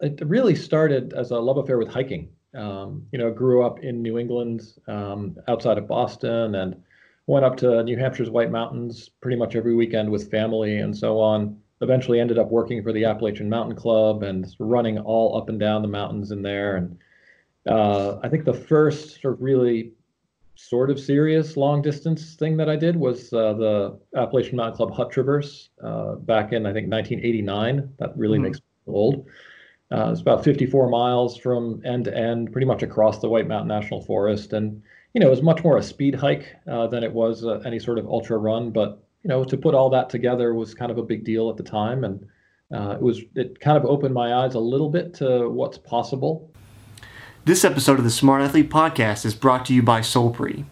[0.00, 2.28] it really started as a love affair with hiking.
[2.54, 6.76] Um, you know, grew up in New England, um, outside of Boston, and
[7.26, 11.20] went up to New Hampshire's White Mountains pretty much every weekend with family and so
[11.20, 11.58] on.
[11.80, 15.82] Eventually, ended up working for the Appalachian Mountain Club and running all up and down
[15.82, 16.76] the mountains in there.
[16.76, 16.98] And
[17.68, 19.92] uh, I think the first sort of really
[20.54, 24.92] sort of serious long distance thing that I did was uh, the Appalachian Mountain Club
[24.92, 27.92] Hut Traverse uh, back in I think 1989.
[27.98, 28.44] That really mm-hmm.
[28.44, 29.26] makes me old.
[29.90, 33.68] Uh, it's about 54 miles from end to end, pretty much across the White Mountain
[33.68, 34.82] National Forest, and
[35.14, 37.78] you know it was much more a speed hike uh, than it was uh, any
[37.78, 38.70] sort of ultra run.
[38.70, 41.56] But you know to put all that together was kind of a big deal at
[41.56, 42.26] the time, and
[42.72, 46.50] uh, it was it kind of opened my eyes a little bit to what's possible.
[47.46, 50.66] This episode of the Smart Athlete Podcast is brought to you by Solpri.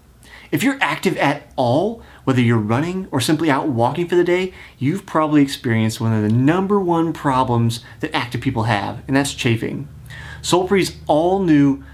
[0.53, 4.53] If you're active at all, whether you're running or simply out walking for the day,
[4.79, 9.33] you've probably experienced one of the number one problems that active people have, and that's
[9.33, 9.87] chafing.
[10.43, 11.84] Solpri's all new,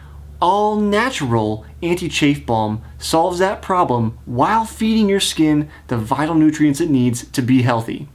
[0.40, 6.80] all natural anti chafe balm solves that problem while feeding your skin the vital nutrients
[6.80, 8.08] it needs to be healthy.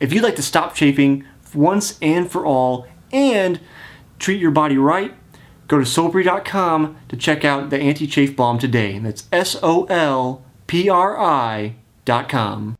[0.00, 3.60] If you'd like to stop chafing once and for all and
[4.18, 5.14] treat your body right,
[5.70, 8.98] Go to solpri.com to check out the anti chafe balm today.
[8.98, 12.78] That's S O L P R I.com.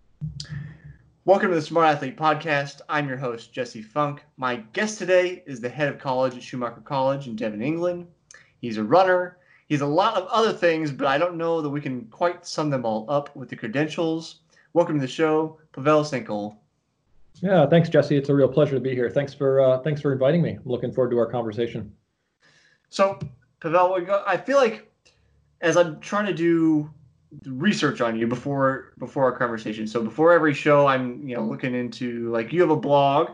[1.24, 2.82] Welcome to the Smart Athlete Podcast.
[2.88, 4.22] I'm your host, Jesse Funk.
[4.36, 8.06] My guest today is the head of college at Schumacher College in Devon, England.
[8.60, 9.38] He's a runner.
[9.66, 12.70] He's a lot of other things, but I don't know that we can quite sum
[12.70, 14.36] them all up with the credentials.
[14.72, 16.58] Welcome to the show, Pavel Cenkl.
[17.40, 18.16] Yeah, thanks, Jesse.
[18.16, 19.10] It's a real pleasure to be here.
[19.10, 20.50] Thanks for uh, thanks for inviting me.
[20.50, 21.92] I'm looking forward to our conversation.
[22.88, 23.18] So,
[23.58, 24.88] Pavel, I feel like
[25.60, 26.88] as I'm trying to do
[27.44, 29.86] research on you before before our conversation.
[29.86, 33.30] So before every show, I'm you know looking into like you have a blog,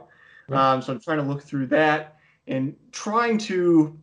[0.48, 0.72] right.
[0.75, 3.98] um, so I'm trying to look through that and trying to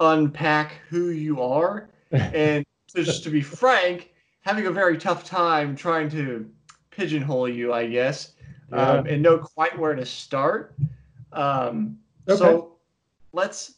[0.00, 1.90] unpack who you are.
[2.12, 6.48] and just to be frank, having a very tough time trying to
[6.90, 8.32] pigeonhole you, I guess,
[8.70, 8.90] yeah.
[8.90, 10.74] um, and know quite where to start.
[11.32, 11.98] Um,
[12.28, 12.38] okay.
[12.38, 12.76] So
[13.32, 13.74] let's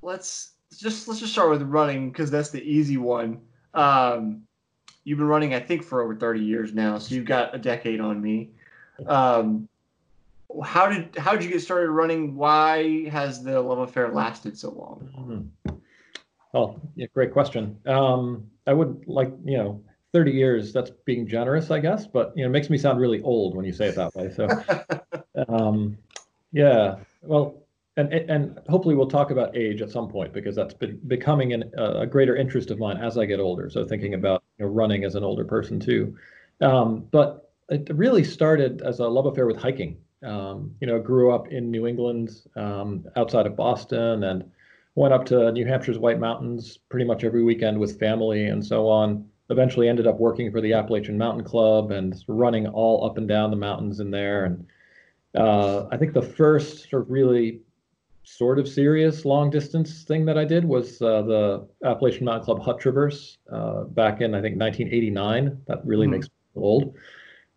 [0.00, 3.40] let's just let's just start with running because that's the easy one.
[3.74, 4.42] Um,
[5.04, 8.00] you've been running, I think, for over 30 years now, so you've got a decade
[8.00, 8.50] on me.
[9.06, 9.68] Um,
[10.62, 12.36] how did how did you get started running?
[12.36, 15.50] Why has the love affair lasted so long?
[15.66, 15.76] Mm-hmm.
[16.52, 17.76] Well, yeah, great question.
[17.86, 20.72] Um, I would like you know 30 years.
[20.72, 23.64] That's being generous, I guess, but you know, it makes me sound really old when
[23.64, 24.30] you say it that way.
[24.30, 24.48] So,
[25.48, 25.98] um,
[26.52, 26.96] yeah.
[27.22, 27.63] Well,
[27.96, 31.70] and and hopefully we'll talk about age at some point because that's been becoming an,
[31.76, 33.70] a greater interest of mine as I get older.
[33.70, 36.16] So thinking about you know, running as an older person too,
[36.60, 39.98] um, but it really started as a love affair with hiking.
[40.22, 44.50] Um, you know, grew up in New England, um, outside of Boston, and
[44.94, 48.88] went up to New Hampshire's White Mountains pretty much every weekend with family and so
[48.88, 49.28] on.
[49.50, 53.50] Eventually, ended up working for the Appalachian Mountain Club and running all up and down
[53.50, 54.46] the mountains in there.
[54.46, 54.66] And
[55.36, 57.60] uh, I think the first sort of really
[58.24, 62.62] sort of serious long distance thing that I did was uh, the Appalachian Mountain Club
[62.62, 65.62] Hut Traverse uh, back in I think 1989.
[65.66, 66.10] That really mm.
[66.10, 66.96] makes me old.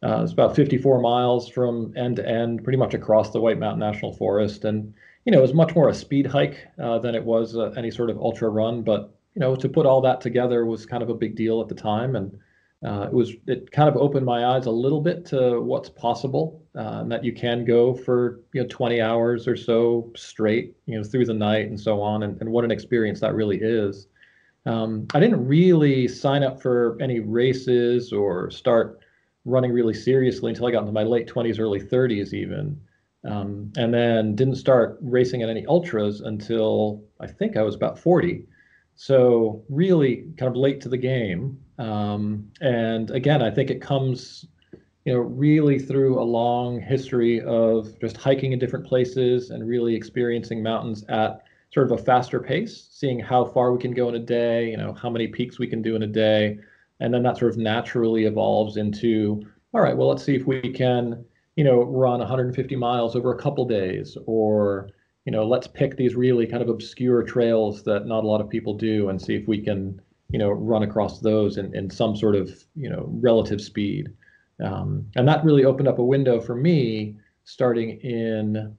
[0.04, 3.80] Uh, it's about 54 miles from end to end, pretty much across the White Mountain
[3.80, 4.94] National Forest, and
[5.26, 7.90] you know it was much more a speed hike uh, than it was uh, any
[7.90, 8.84] sort of ultra run.
[8.84, 11.68] But you know to put all that together was kind of a big deal at
[11.68, 12.38] the time, and
[12.86, 16.62] uh, it was it kind of opened my eyes a little bit to what's possible
[16.76, 20.96] uh, and that you can go for you know 20 hours or so straight you
[20.96, 24.08] know through the night and so on and, and what an experience that really is.
[24.68, 29.00] Um, i didn't really sign up for any races or start
[29.46, 32.80] running really seriously until i got into my late 20s early 30s even.
[33.24, 37.98] Um, and then didn't start racing at any ultras until i think i was about
[37.98, 38.46] 40
[38.96, 44.46] so really kind of late to the game um, and again, I think it comes,
[45.06, 49.96] you know, really through a long history of just hiking in different places and really
[49.96, 51.44] experiencing mountains at
[51.74, 54.78] sort of a faster pace, seeing how far we can go in a day, you
[54.78, 56.58] know, how many peaks we can do in a day.
[57.00, 59.44] And then that sort of naturally evolves into,
[59.74, 61.24] all right, well, let's see if we can,
[61.56, 64.90] you know, run 150 miles over a couple days or,
[65.26, 68.50] you know, let's pick these really kind of obscure trails that not a lot of
[68.50, 72.16] people do and see if we can, you know, run across those in, in some
[72.16, 74.10] sort of, you know, relative speed.
[74.64, 78.76] Um, and that really opened up a window for me starting in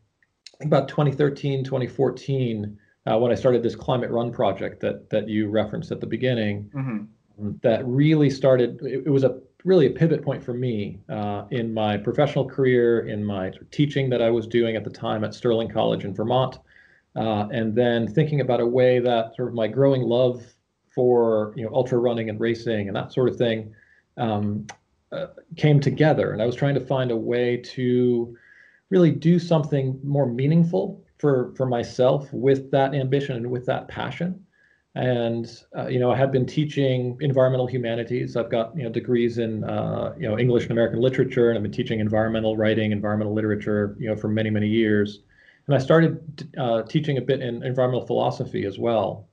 [0.60, 5.90] about 2013, 2014, uh, when I started this climate run project that that you referenced
[5.90, 6.70] at the beginning.
[6.74, 7.52] Mm-hmm.
[7.62, 8.80] That really started.
[8.82, 13.06] It, it, was a really a pivot point for me uh, in my professional career,
[13.06, 16.58] in my teaching that I was doing at the time at Sterling College in Vermont,
[17.14, 20.42] uh, and then thinking about a way that sort of my growing love
[20.98, 23.72] for you know ultra running and racing and that sort of thing
[24.16, 24.66] um,
[25.12, 26.32] uh, came together.
[26.32, 28.36] And I was trying to find a way to
[28.90, 34.44] really do something more meaningful for for myself with that ambition and with that passion.
[34.96, 35.46] And
[35.76, 38.36] uh, you know, I had been teaching environmental humanities.
[38.36, 41.62] I've got you know degrees in uh, you know English and American literature, and I've
[41.62, 45.20] been teaching environmental writing, environmental literature, you know, for many many years.
[45.68, 49.27] And I started uh, teaching a bit in environmental philosophy as well.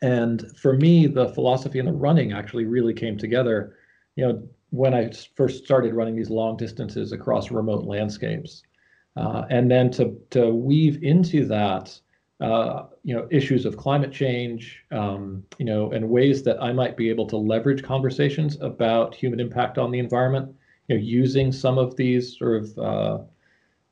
[0.00, 3.76] And for me, the philosophy and the running actually really came together.
[4.16, 8.62] You know, when I first started running these long distances across remote landscapes.
[9.16, 11.98] Uh, and then to, to weave into that,
[12.40, 16.96] uh, you know, issues of climate change, um, you know, and ways that I might
[16.96, 20.54] be able to leverage conversations about human impact on the environment,
[20.86, 23.18] you know, using some of these sort of, uh,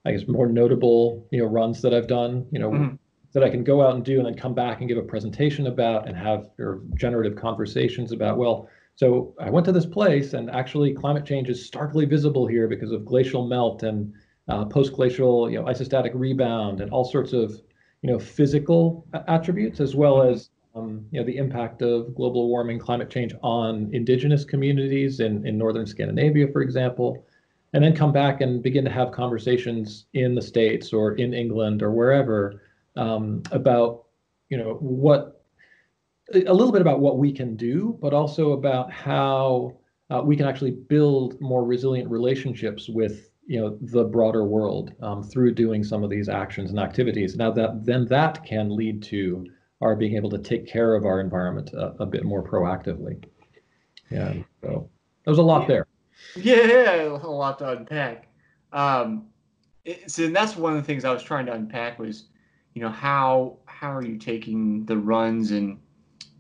[0.05, 2.95] I guess, more notable, you know, runs that I've done, you know, mm-hmm.
[3.37, 5.67] That I can go out and do and then come back and give a presentation
[5.67, 6.49] about and have
[6.95, 11.67] generative conversations about, well, so I went to this place, and actually, climate change is
[11.67, 14.15] starkly visible here because of glacial melt and
[14.49, 17.61] uh, post-glacial, you know, isostatic rebound, and all sorts of,
[18.01, 22.79] you know, physical attributes, as well as, um, you know, the impact of global warming,
[22.79, 27.23] climate change on indigenous communities in in northern Scandinavia, for example,
[27.75, 31.83] and then come back and begin to have conversations in the states or in England
[31.83, 32.63] or wherever
[32.97, 34.05] um, about,
[34.49, 35.45] you know, what
[36.33, 39.77] a little bit about what we can do, but also about how
[40.11, 45.23] uh, we can actually build more resilient relationships with you know the broader world um,
[45.23, 47.37] through doing some of these actions and activities.
[47.37, 49.47] Now that then that can lead to
[49.81, 53.23] our being able to take care of our environment a, a bit more proactively.
[54.11, 54.89] Yeah, so
[55.25, 55.87] there's a lot there.
[56.35, 58.29] Yeah, a lot to unpack.
[58.73, 59.27] Um,
[59.85, 62.25] it, so that's one of the things I was trying to unpack was,
[62.77, 65.81] you know, how how are you taking the runs and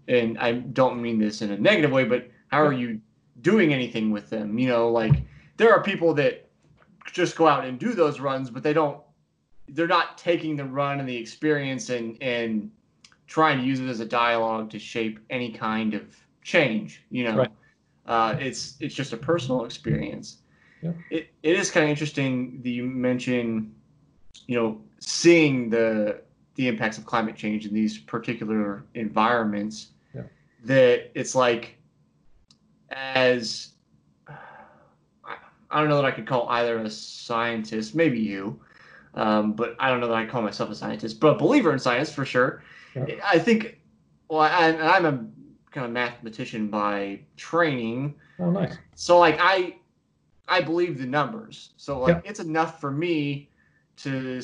[0.06, 3.00] and I don't mean this in a negative way, but how are you
[3.40, 4.58] doing anything with them?
[4.58, 5.22] You know, like
[5.56, 6.50] there are people that
[7.10, 9.00] just go out and do those runs, but they don't
[9.68, 12.70] they're not taking the run and the experience and and
[13.26, 17.02] trying to use it as a dialogue to shape any kind of change.
[17.08, 17.52] You know, right.
[18.04, 20.42] uh, it's it's just a personal experience.
[20.82, 20.92] Yeah.
[21.08, 23.74] It it is kind of interesting that you mention,
[24.46, 26.25] you know, seeing the
[26.56, 29.88] the impacts of climate change in these particular environments
[30.64, 31.76] that it's like
[32.90, 33.72] as
[35.70, 38.60] I don't know that I could call either a scientist, maybe you,
[39.14, 41.78] um, but I don't know that I call myself a scientist, but a believer in
[41.78, 42.62] science for sure.
[42.94, 43.16] Yeah.
[43.24, 43.78] I think,
[44.28, 45.26] well, I, I'm a
[45.72, 48.14] kind of mathematician by training.
[48.38, 48.76] Oh, nice.
[48.94, 49.76] So like I,
[50.48, 51.70] I believe the numbers.
[51.76, 52.30] So like yeah.
[52.30, 53.50] it's enough for me
[53.98, 54.40] to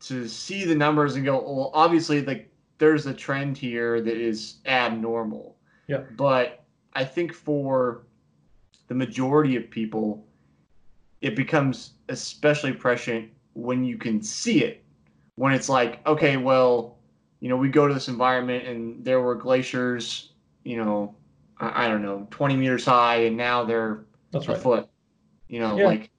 [0.00, 4.56] to see the numbers and go, well, obviously like there's a trend here that is
[4.66, 5.56] abnormal.
[5.86, 6.02] Yeah.
[6.16, 6.64] But
[6.94, 8.02] I think for
[8.88, 10.26] the majority of people,
[11.20, 14.84] it becomes especially prescient when you can see it.
[15.36, 16.98] When it's like, okay, well,
[17.40, 20.32] you know, we go to this environment and there were glaciers,
[20.64, 21.14] you know,
[21.58, 24.60] I, I don't know, 20 meters high, and now they're That's a right.
[24.60, 24.88] foot.
[25.48, 25.84] You know, yeah.
[25.84, 26.10] like.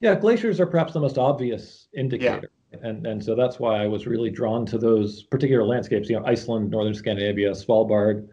[0.00, 2.50] Yeah, glaciers are perhaps the most obvious indicator.
[2.82, 6.08] And and so that's why I was really drawn to those particular landscapes.
[6.08, 8.28] You know, Iceland, northern Scandinavia, Svalbard.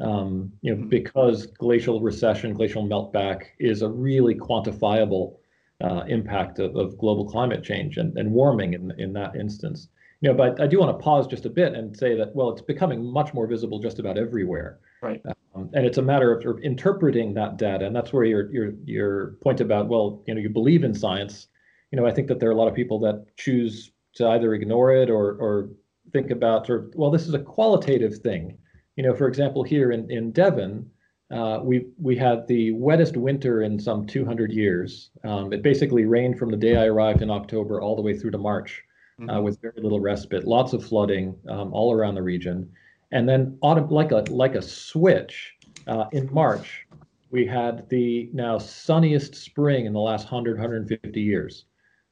[0.00, 0.88] Um, you know, mm-hmm.
[0.88, 5.36] because glacial recession, glacial meltback is a really quantifiable
[5.82, 9.88] uh, impact of, of global climate change and, and warming in in that instance.
[10.20, 12.50] You know, but I do want to pause just a bit and say that well,
[12.50, 14.78] it's becoming much more visible just about everywhere.
[15.02, 15.20] Right.
[15.54, 18.72] Um, and it's a matter of, of interpreting that data, and that's where your your
[18.84, 21.48] your point about well, you know, you believe in science
[21.92, 24.54] you know, I think that there are a lot of people that choose to either
[24.54, 25.68] ignore it or or
[26.12, 28.58] think about of, well, this is a qualitative thing.
[28.96, 30.90] You know, for example, here in in Devon,
[31.30, 35.10] uh, we we had the wettest winter in some 200 years.
[35.22, 38.32] Um, it basically rained from the day I arrived in October all the way through
[38.32, 38.82] to March,
[39.18, 39.30] uh, mm-hmm.
[39.30, 40.46] uh, with very little respite.
[40.46, 42.70] Lots of flooding um, all around the region,
[43.12, 45.52] and then autumn, like a like a switch,
[45.86, 46.86] uh, in March,
[47.30, 51.66] we had the now sunniest spring in the last 100 150 years.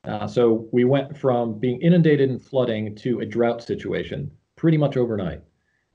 [0.04, 4.96] Uh, so we went from being inundated and flooding to a drought situation pretty much
[4.96, 5.42] overnight.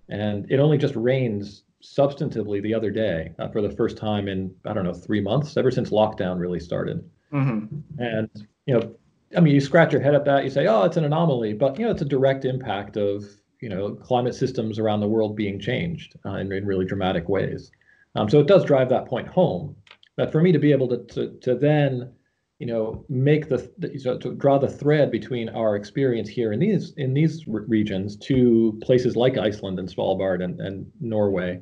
[0.09, 4.53] And it only just rains substantively the other day uh, for the first time in,
[4.65, 7.03] I don't know, three months, ever since lockdown really started.
[7.33, 7.77] Mm-hmm.
[7.97, 8.29] And,
[8.65, 8.95] you know,
[9.35, 11.77] I mean, you scratch your head at that, you say, oh, it's an anomaly, but,
[11.77, 13.25] you know, it's a direct impact of,
[13.61, 17.71] you know, climate systems around the world being changed uh, in, in really dramatic ways.
[18.15, 19.75] Um, so it does drive that point home.
[20.15, 22.13] But for me to be able to to, to then
[22.59, 26.93] you know make the so to draw the thread between our experience here in these
[26.97, 31.61] in these regions to places like Iceland and Svalbard and, and Norway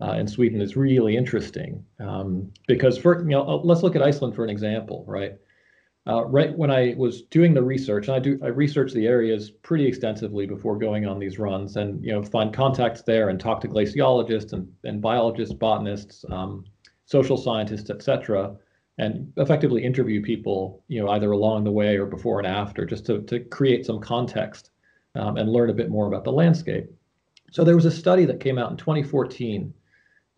[0.00, 4.02] uh, and Sweden is really interesting um, because for you know uh, let's look at
[4.02, 5.32] Iceland for an example right?
[6.06, 9.50] Uh, right when I was doing the research and I do I research the areas
[9.50, 13.60] pretty extensively before going on these runs and you know find contacts there and talk
[13.62, 16.64] to glaciologists and, and biologists botanists um,
[17.06, 18.56] social scientists etc
[18.98, 23.06] and effectively interview people, you know, either along the way or before and after, just
[23.06, 24.70] to, to create some context
[25.14, 26.90] um, and learn a bit more about the landscape.
[27.52, 29.72] So there was a study that came out in 2014,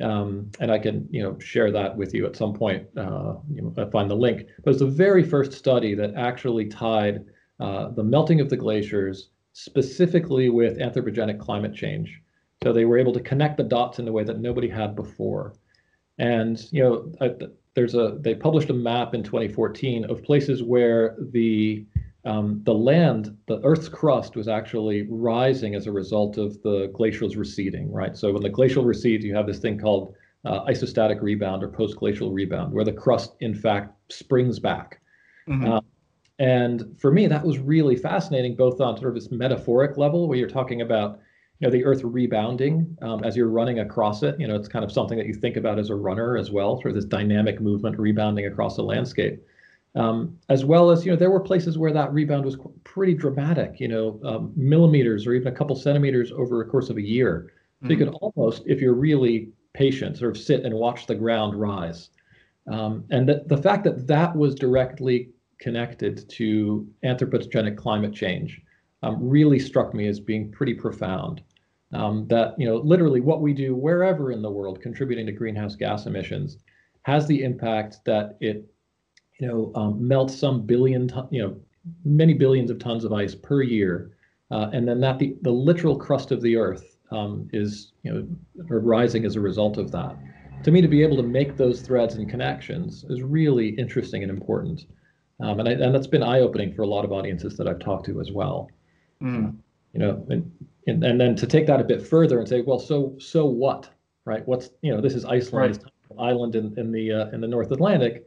[0.02, 2.86] um, and I can, you know, share that with you at some point.
[2.96, 4.46] Uh, you know, find the link.
[4.62, 7.24] But it's the very first study that actually tied
[7.58, 12.20] uh, the melting of the glaciers specifically with anthropogenic climate change.
[12.62, 15.54] So they were able to connect the dots in a way that nobody had before.
[16.18, 17.12] And you know,
[17.74, 21.86] there's a they published a map in 2014 of places where the
[22.24, 27.36] um, the land, the Earth's crust was actually rising as a result of the glacials
[27.36, 28.16] receding, right?
[28.16, 32.30] So when the glacial recedes, you have this thing called uh, isostatic rebound or post-glacial
[32.30, 35.00] rebound, where the crust, in fact, springs back.
[35.48, 35.72] Mm-hmm.
[35.72, 35.80] Uh,
[36.38, 40.36] and for me, that was really fascinating, both on sort of this metaphoric level, where
[40.36, 41.20] you're talking about
[41.60, 44.84] you know the earth rebounding um, as you're running across it you know it's kind
[44.84, 47.60] of something that you think about as a runner as well sort of this dynamic
[47.60, 49.44] movement rebounding across the landscape.
[49.96, 53.80] Um, as well as you know there were places where that rebound was pretty dramatic
[53.80, 57.52] you know um, millimeters or even a couple centimeters over a course of a year.
[57.80, 57.90] So mm-hmm.
[57.90, 62.10] you could almost if you're really patient sort of sit and watch the ground rise.
[62.70, 68.60] Um, and the, the fact that that was directly connected to anthropogenic climate change
[69.02, 71.42] um, really struck me as being pretty profound
[71.92, 75.74] um, that you know literally what we do wherever in the world contributing to greenhouse
[75.74, 76.58] gas emissions
[77.02, 78.70] has the impact that it
[79.38, 81.56] you know um, melts some billion ton, you know
[82.04, 84.12] many billions of tons of ice per year.
[84.50, 88.26] Uh, and then that the, the literal crust of the earth um, is you know
[88.68, 90.16] rising as a result of that.
[90.64, 94.30] To me to be able to make those threads and connections is really interesting and
[94.30, 94.86] important.
[95.40, 98.04] Um, and, I, and that's been eye-opening for a lot of audiences that I've talked
[98.06, 98.70] to as well.
[99.22, 99.56] Mm.
[99.92, 100.50] you know and,
[100.86, 103.88] and, and then to take that a bit further and say, well, so so what,
[104.24, 104.46] right?
[104.46, 106.18] What's you know, this is Iceland, right.
[106.18, 108.26] island in in the uh, in the North Atlantic.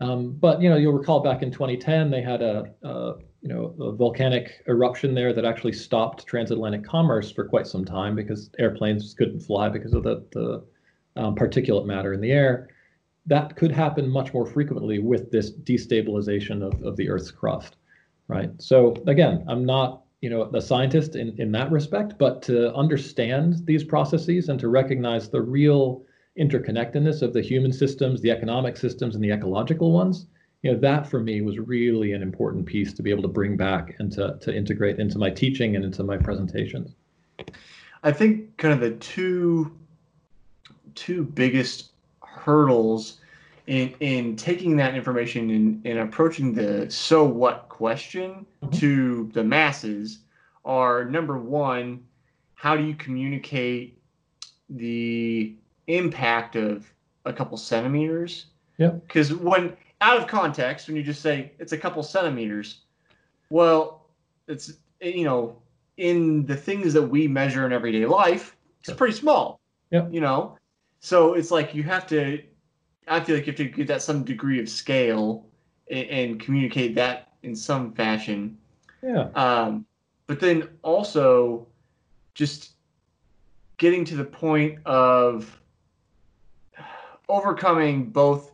[0.00, 3.74] Um, but you know, you'll recall back in 2010 they had a, a, you know
[3.80, 9.14] a volcanic eruption there that actually stopped transatlantic commerce for quite some time because airplanes
[9.14, 10.64] couldn't fly because of the the
[11.16, 12.68] um, particulate matter in the air.
[13.26, 17.76] That could happen much more frequently with this destabilization of, of the Earth's crust,
[18.26, 18.50] right?
[18.58, 23.66] So again, I'm not you know the scientist in, in that respect but to understand
[23.66, 26.02] these processes and to recognize the real
[26.38, 30.26] interconnectedness of the human systems the economic systems and the ecological ones
[30.62, 33.56] you know that for me was really an important piece to be able to bring
[33.56, 36.94] back and to, to integrate into my teaching and into my presentations.
[38.04, 39.72] I think kind of the two
[40.94, 43.18] two biggest hurdles
[43.66, 48.76] in in taking that information and, and approaching the so what question mm-hmm.
[48.78, 50.18] to the masses
[50.64, 52.02] are number one,
[52.54, 53.98] how do you communicate
[54.70, 55.54] the
[55.86, 56.92] impact of
[57.24, 58.46] a couple centimeters?
[58.78, 58.90] Yeah.
[58.90, 62.80] Because when out of context, when you just say it's a couple centimeters,
[63.50, 64.06] well,
[64.48, 65.56] it's you know
[65.96, 69.60] in the things that we measure in everyday life, it's pretty small.
[69.90, 70.08] Yeah.
[70.08, 70.56] You know,
[71.00, 72.42] so it's like you have to
[73.08, 75.46] I feel like you have to give that some degree of scale
[75.90, 78.56] and, and communicate that in some fashion.
[79.02, 79.28] Yeah.
[79.34, 79.86] Um,
[80.26, 81.66] but then also
[82.34, 82.72] just
[83.78, 85.60] getting to the point of
[87.28, 88.52] overcoming both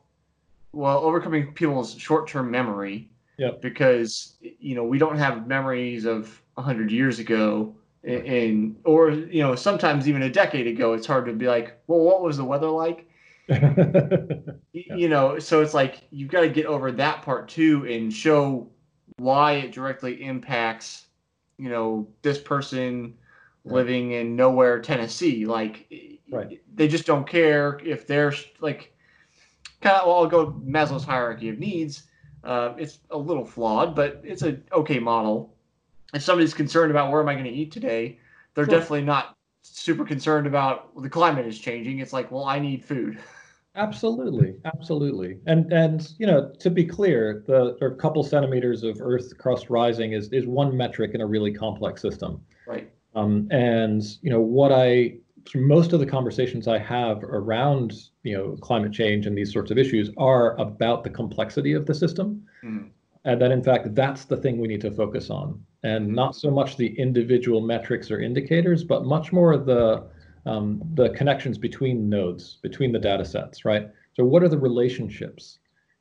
[0.72, 6.90] well overcoming people's short-term memory yeah because you know we don't have memories of 100
[6.90, 7.74] years ago
[8.04, 12.00] and or you know sometimes even a decade ago it's hard to be like well
[12.00, 13.07] what was the weather like
[14.72, 14.94] yeah.
[14.94, 18.68] You know, so it's like you've got to get over that part too and show
[19.16, 21.06] why it directly impacts,
[21.56, 23.14] you know, this person
[23.64, 23.74] right.
[23.74, 25.46] living in nowhere, Tennessee.
[25.46, 25.90] Like,
[26.30, 26.60] right.
[26.74, 28.94] they just don't care if they're like,
[29.80, 30.06] kind of.
[30.06, 32.04] Well, I'll go Maslow's hierarchy of needs.
[32.44, 35.54] Uh, it's a little flawed, but it's an okay model.
[36.14, 38.18] If somebody's concerned about where am I going to eat today,
[38.54, 38.74] they're sure.
[38.74, 41.98] definitely not super concerned about well, the climate is changing.
[41.98, 43.18] It's like, well, I need food.
[43.78, 49.38] Absolutely, absolutely, and and you know to be clear, the a couple centimeters of Earth
[49.38, 52.40] crust rising is is one metric in a really complex system.
[52.66, 52.90] Right.
[53.14, 55.18] Um, and you know what I
[55.54, 57.92] most of the conversations I have around
[58.24, 61.94] you know climate change and these sorts of issues are about the complexity of the
[61.94, 62.88] system, mm.
[63.24, 66.50] and that in fact that's the thing we need to focus on, and not so
[66.50, 70.04] much the individual metrics or indicators, but much more the
[70.46, 73.88] um, the connections between nodes, between the data sets, right?
[74.14, 75.58] So what are the relationships?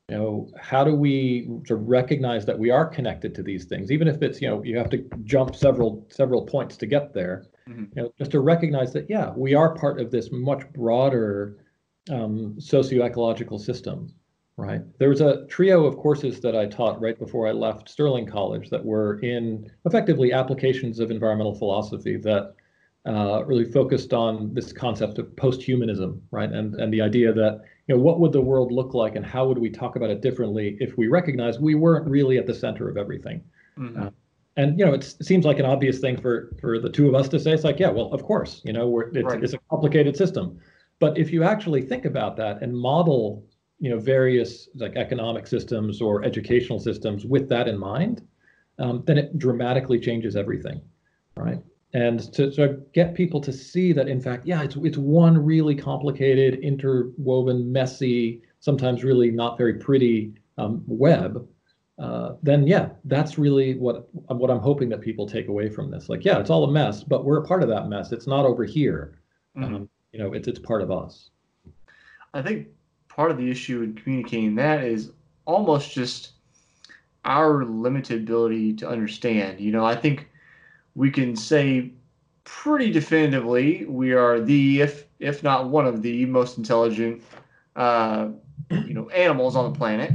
[0.08, 3.92] You know, how do we sort of recognize that we are connected to these things,
[3.92, 7.44] even if it's you know you have to jump several several points to get there.
[7.68, 7.84] Mm-hmm.
[7.94, 11.58] You know, just to recognize that yeah, we are part of this much broader
[12.10, 14.12] um, socio-ecological system,
[14.56, 14.80] right?
[14.98, 18.70] There was a trio of courses that I taught right before I left Sterling College
[18.70, 22.54] that were in effectively applications of environmental philosophy that
[23.08, 26.50] uh, really focused on this concept of post-humanism, right?
[26.52, 29.46] And and the idea that you know what would the world look like, and how
[29.48, 32.88] would we talk about it differently if we recognize we weren't really at the center
[32.88, 33.42] of everything.
[33.78, 34.02] Mm-hmm.
[34.02, 34.10] Uh,
[34.56, 37.28] and you know, it seems like an obvious thing for for the two of us
[37.30, 37.52] to say.
[37.52, 39.42] It's like, yeah, well, of course, you know, we're, it's, right.
[39.42, 40.58] it's a complicated system,
[40.98, 43.46] but if you actually think about that and model,
[43.78, 48.26] you know, various like economic systems or educational systems with that in mind,
[48.78, 50.82] um, then it dramatically changes everything,
[51.36, 51.62] right?
[51.98, 55.36] And to sort of get people to see that in fact yeah it's it's one
[55.36, 61.46] really complicated interwoven messy sometimes really not very pretty um, web.
[61.98, 66.08] Uh, then yeah that's really what what i'm hoping that people take away from this.
[66.08, 68.12] Like yeah it's all a mess but we're a part of that mess.
[68.12, 69.18] It's not over here.
[69.56, 69.74] Mm-hmm.
[69.74, 71.30] um, you know it's it's part of us.
[72.34, 72.68] I think
[73.08, 75.10] part of the issue in communicating that is
[75.44, 76.32] almost just
[77.24, 79.58] our limited ability to understand.
[79.58, 80.28] You know i think
[80.98, 81.92] we can say
[82.42, 87.22] pretty definitively we are the, if if not one of the most intelligent,
[87.76, 88.30] uh,
[88.70, 90.10] you know, animals on the planet.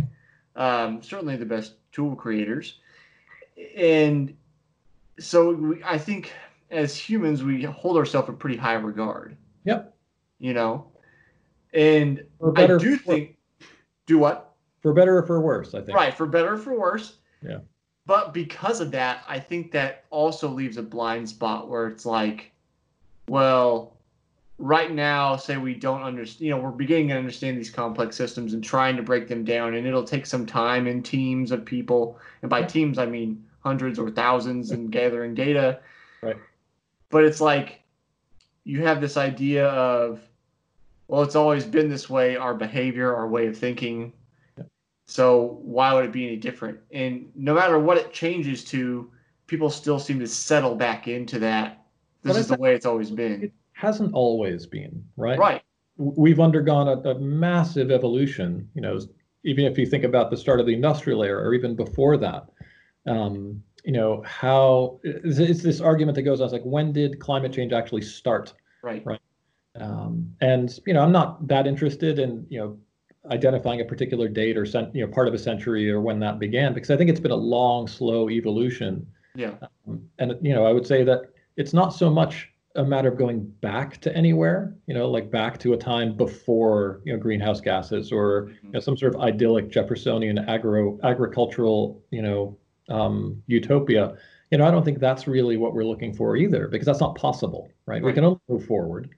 [0.57, 2.79] Um, certainly the best tool creators,
[3.77, 4.35] and
[5.19, 6.33] so we, I think
[6.69, 9.37] as humans we hold ourselves in pretty high regard.
[9.63, 9.95] Yep.
[10.39, 10.91] You know,
[11.73, 12.23] and
[12.57, 13.37] I do think
[14.05, 15.73] do what for better or for worse.
[15.73, 17.15] I think right for better or for worse.
[17.41, 17.59] Yeah.
[18.05, 22.51] But because of that, I think that also leaves a blind spot where it's like,
[23.27, 23.93] well,
[24.57, 28.53] right now, say we don't understand, you know, we're beginning to understand these complex systems
[28.53, 32.19] and trying to break them down, and it'll take some time in teams of people.
[32.41, 35.79] And by teams, I mean hundreds or thousands and gathering data.
[36.21, 36.37] Right.
[37.09, 37.81] But it's like
[38.65, 40.21] you have this idea of,
[41.07, 44.13] well, it's always been this way, our behavior, our way of thinking,
[45.05, 46.79] so why would it be any different?
[46.91, 49.11] And no matter what it changes to,
[49.47, 51.85] people still seem to settle back into that.
[52.23, 53.43] This is the way it's always been.
[53.43, 55.37] It hasn't always been, right?
[55.37, 55.61] Right.
[55.97, 58.69] We've undergone a, a massive evolution.
[58.75, 58.99] You know,
[59.43, 62.49] even if you think about the start of the industrial era, or even before that.
[63.05, 66.45] Um, you know how it's, it's this argument that goes on.
[66.45, 68.53] It's like when did climate change actually start?
[68.81, 69.05] Right.
[69.05, 69.19] Right.
[69.79, 72.77] Um, and you know, I'm not that interested in you know
[73.31, 76.39] identifying a particular date or cent, you know part of a century or when that
[76.39, 79.05] began because I think it's been a long, slow evolution.
[79.35, 79.53] Yeah.
[79.87, 81.21] Um, and you know, I would say that
[81.55, 85.59] it's not so much a matter of going back to anywhere, you know, like back
[85.59, 88.67] to a time before you know greenhouse gases or mm-hmm.
[88.67, 92.57] you know, some sort of idyllic Jeffersonian agro agricultural you know
[92.89, 94.15] um, utopia.
[94.51, 97.15] You know, I don't think that's really what we're looking for either because that's not
[97.15, 97.95] possible, right?
[97.95, 98.03] right.
[98.03, 99.09] We can only move forward.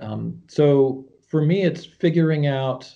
[0.00, 2.90] Um, so for me, it's figuring out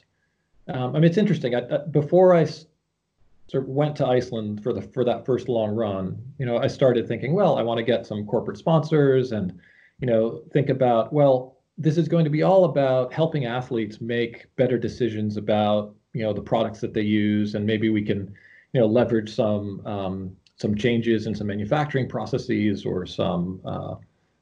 [0.69, 1.55] um, I mean, it's interesting.
[1.55, 5.71] I, I, before I sort of went to Iceland for the for that first long
[5.75, 9.59] run, you know, I started thinking, well, I want to get some corporate sponsors and,
[10.01, 14.47] you know, think about, well, this is going to be all about helping athletes make
[14.57, 18.33] better decisions about, you know, the products that they use, and maybe we can,
[18.73, 23.97] you know, leverage some um, some changes in some manufacturing processes or some uh,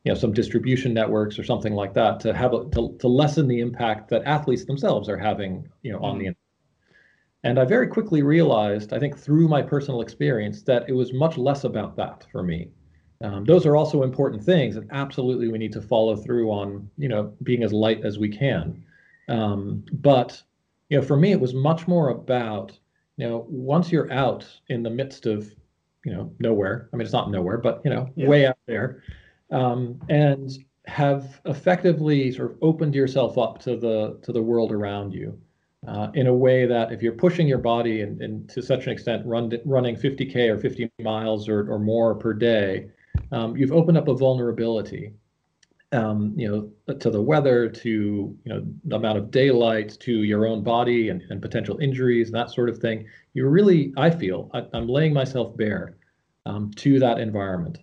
[0.04, 3.46] you know some distribution networks or something like that to have a, to, to lessen
[3.46, 6.88] the impact that athletes themselves are having you know on the mm-hmm.
[7.44, 11.38] and i very quickly realized i think through my personal experience that it was much
[11.38, 12.68] less about that for me
[13.22, 17.08] um, those are also important things and absolutely we need to follow through on you
[17.08, 18.84] know being as light as we can
[19.28, 20.42] um, but
[20.88, 22.76] you know for me it was much more about
[23.16, 25.54] you know once you're out in the midst of
[26.04, 28.26] you know nowhere i mean it's not nowhere but you know yeah.
[28.26, 29.02] way out there
[29.52, 30.50] um, and
[30.86, 35.38] have effectively sort of opened yourself up to the to the world around you
[35.86, 38.92] uh, in a way that if you're pushing your body and, and to such an
[38.92, 42.88] extent run, running 50k or 50 miles or, or more per day
[43.30, 45.12] um, you've opened up a vulnerability
[45.92, 47.90] um, you know to the weather to
[48.44, 52.34] you know the amount of daylight to your own body and, and potential injuries and
[52.34, 53.06] that sort of thing.
[53.34, 55.96] You really i feel I, am laying myself bare
[56.46, 57.78] um, to that environment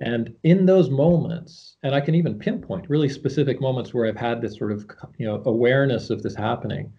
[0.00, 4.40] And in those moments, and I can even pinpoint really specific moments where I've had
[4.40, 4.86] this sort of
[5.18, 6.92] you know awareness of this happening.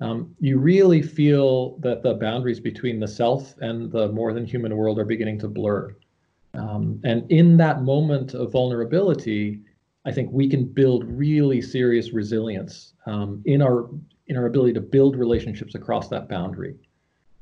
[0.00, 4.76] Um, you really feel that the boundaries between the self and the more than human
[4.76, 5.96] world are beginning to blur.
[6.54, 9.60] Um, and in that moment of vulnerability,
[10.04, 13.88] I think we can build really serious resilience um, in our
[14.26, 16.76] in our ability to build relationships across that boundary,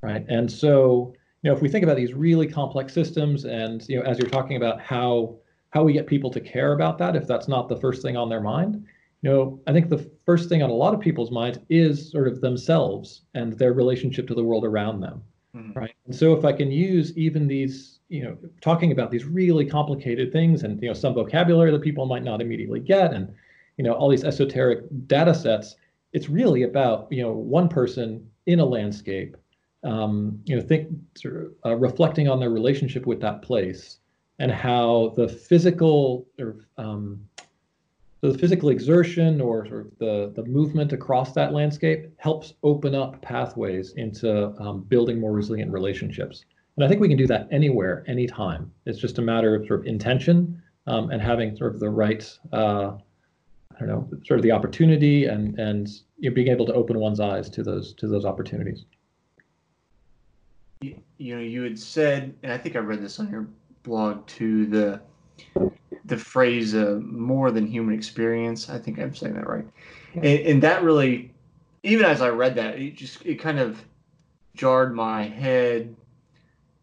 [0.03, 0.25] right?
[0.29, 1.15] And so,
[1.47, 4.29] you know, if we think about these really complex systems, and you know, as you're
[4.29, 5.37] talking about how
[5.71, 8.29] how we get people to care about that, if that's not the first thing on
[8.29, 8.85] their mind,
[9.23, 12.27] you know, I think the first thing on a lot of people's minds is sort
[12.27, 15.23] of themselves and their relationship to the world around them,
[15.55, 15.79] mm-hmm.
[15.79, 15.95] right?
[16.07, 20.33] And so, if I can use even these, you know, talking about these really complicated
[20.33, 23.33] things, and you know, some vocabulary that people might not immediately get, and
[23.77, 25.77] you know, all these esoteric data sets
[26.13, 29.37] it's really about you know one person in a landscape
[29.85, 30.89] um, you know think
[31.65, 33.99] uh, reflecting on their relationship with that place
[34.39, 37.27] and how the physical or um,
[38.21, 43.93] the physical exertion or of the, the movement across that landscape helps open up pathways
[43.93, 46.45] into um, building more resilient relationships.
[46.77, 48.73] And I think we can do that anywhere, anytime.
[48.85, 52.39] It's just a matter of sort of intention um, and having sort of the right
[52.53, 52.93] uh,
[53.77, 56.99] I don't know, sort of the opportunity and and you know, being able to open
[56.99, 58.85] one's eyes to those to those opportunities.
[60.81, 63.47] You, you know, you had said, and I think I read this on your
[63.83, 64.67] blog too.
[64.67, 65.01] The
[66.05, 69.67] the phrase uh, "more than human experience." I think I'm saying that right,
[70.15, 71.33] and, and that really,
[71.83, 73.83] even as I read that, it just it kind of
[74.55, 75.95] jarred my head.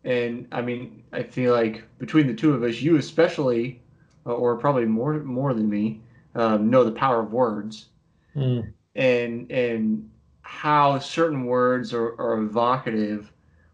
[0.04, 3.80] And I mean, I feel like between the two of us, you especially,
[4.26, 6.02] or probably more more than me,
[6.36, 7.90] um, know the power of words
[8.36, 8.72] mm.
[8.96, 10.10] and and
[10.42, 13.32] how certain words are, are evocative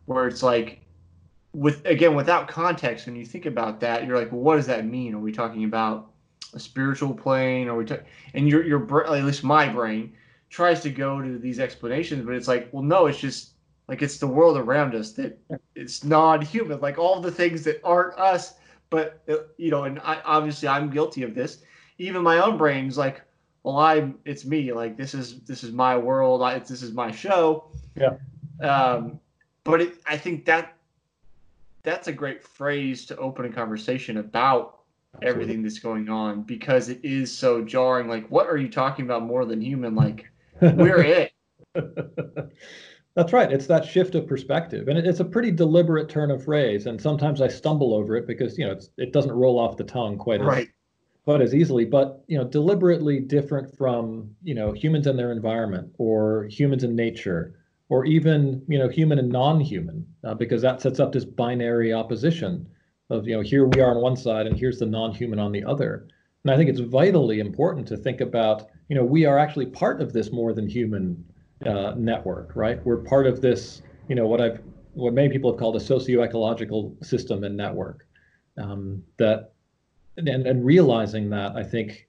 [0.10, 0.82] where it's like
[1.54, 4.86] with again without context when you think about that you're like well what does that
[4.86, 6.12] mean are we talking about
[6.54, 7.98] a spiritual plane or we ta-
[8.34, 10.14] and your your at least my brain
[10.50, 13.52] tries to go to these explanations but it's like well no it's just
[13.88, 15.40] like it's the world around us that
[15.76, 18.56] it's non-human like all the things that aren't us
[18.90, 21.64] but uh, you know and I, obviously i'm guilty of this
[22.00, 23.22] even my own brain's like,
[23.64, 24.74] well, i'm it's me.
[24.74, 26.42] Like this is this is my world.
[26.42, 27.66] I, this is my show.
[27.96, 28.16] Yeah.
[28.66, 29.20] Um,
[29.64, 30.78] but it, I think that
[31.84, 34.80] that's a great phrase to open a conversation about
[35.16, 35.30] Absolutely.
[35.30, 38.08] everything that's going on because it is so jarring.
[38.08, 39.96] Like, what are you talking about more than human?
[39.96, 40.30] Like,
[40.62, 41.34] we're it.
[43.16, 43.52] That's right.
[43.52, 46.86] It's that shift of perspective, and it's a pretty deliberate turn of phrase.
[46.86, 50.18] And sometimes I stumble over it because you know it doesn't roll off the tongue
[50.18, 50.68] quite right.
[50.68, 50.74] as
[51.26, 55.94] quite as easily, but you know, deliberately different from you know humans and their environment,
[55.98, 57.59] or humans and nature,
[57.90, 62.68] or even you know human and non-human, uh, because that sets up this binary opposition
[63.10, 65.64] of you know here we are on one side and here's the non-human on the
[65.64, 66.08] other.
[66.44, 70.02] And I think it's vitally important to think about you know we are actually part
[70.02, 71.24] of this more than human
[71.66, 72.84] uh, network, right?
[72.86, 74.62] We're part of this you know what I've
[74.94, 78.06] what many people have called a socio-ecological system and network
[78.58, 79.54] um, that
[80.18, 82.08] and, and realizing that I think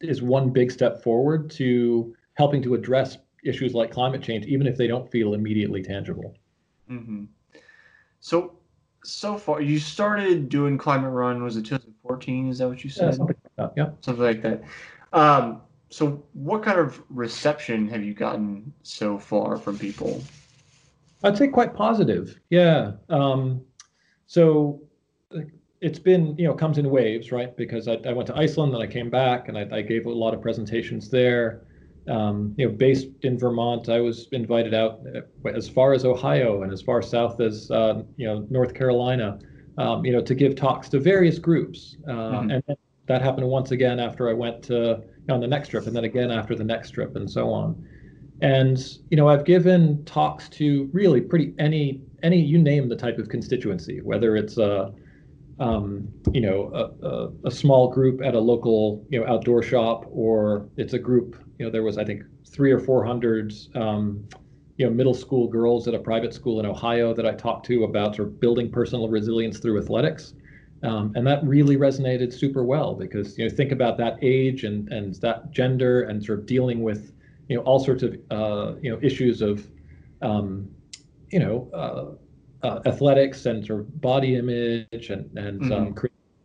[0.00, 4.76] is one big step forward to helping to address issues like climate change, even if
[4.76, 6.34] they don't feel immediately tangible.
[6.90, 7.24] Mm-hmm.
[8.20, 8.58] So,
[9.04, 12.48] so far, you started doing Climate Run, was it 2014?
[12.48, 13.06] Is that what you said?
[13.06, 13.72] Yeah, something like that.
[13.76, 13.90] Yeah.
[14.00, 14.62] Something like that.
[15.12, 20.22] Um, so, what kind of reception have you gotten so far from people?
[21.22, 22.40] I'd say quite positive.
[22.50, 22.92] Yeah.
[23.08, 23.62] Um,
[24.26, 24.80] so,
[25.80, 28.82] it's been you know comes in waves right because I, I went to iceland and
[28.82, 31.66] i came back and i, I gave a lot of presentations there
[32.08, 36.62] um, you know based in vermont i was invited out uh, as far as ohio
[36.62, 39.38] and as far south as uh, you know north carolina
[39.78, 42.50] um, you know to give talks to various groups uh, mm-hmm.
[42.50, 42.62] and
[43.06, 46.30] that happened once again after i went to on the next trip and then again
[46.30, 47.86] after the next trip and so on
[48.42, 53.18] and you know i've given talks to really pretty any any you name the type
[53.18, 54.90] of constituency whether it's uh,
[55.58, 60.04] um, you know, a, a, a, small group at a local, you know, outdoor shop,
[60.10, 64.28] or it's a group, you know, there was, I think, three or 400, um,
[64.76, 67.84] you know, middle school girls at a private school in Ohio that I talked to
[67.84, 70.34] about sort of building personal resilience through athletics.
[70.82, 74.92] Um, and that really resonated super well because, you know, think about that age and,
[74.92, 77.14] and that gender and sort of dealing with,
[77.48, 79.66] you know, all sorts of, uh, you know, issues of,
[80.20, 80.68] um,
[81.30, 82.14] you know, uh,
[82.66, 85.72] uh, athletics and sort of body image and and mm-hmm.
[85.72, 85.94] um,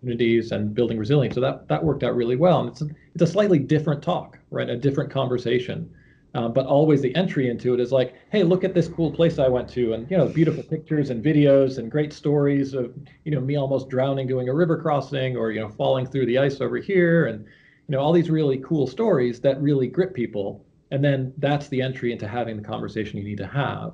[0.02, 1.36] communities and building resilience.
[1.36, 2.62] So that that worked out really well.
[2.62, 4.70] And it's a, it's a slightly different talk, right?
[4.70, 5.90] A different conversation.
[6.34, 9.38] Uh, but always the entry into it is like, hey, look at this cool place
[9.38, 12.94] I went to, and you know, beautiful pictures and videos and great stories of
[13.26, 16.38] you know me almost drowning doing a river crossing, or you know falling through the
[16.38, 20.66] ice over here, and you know all these really cool stories that really grip people.
[20.92, 23.94] And then that's the entry into having the conversation you need to have.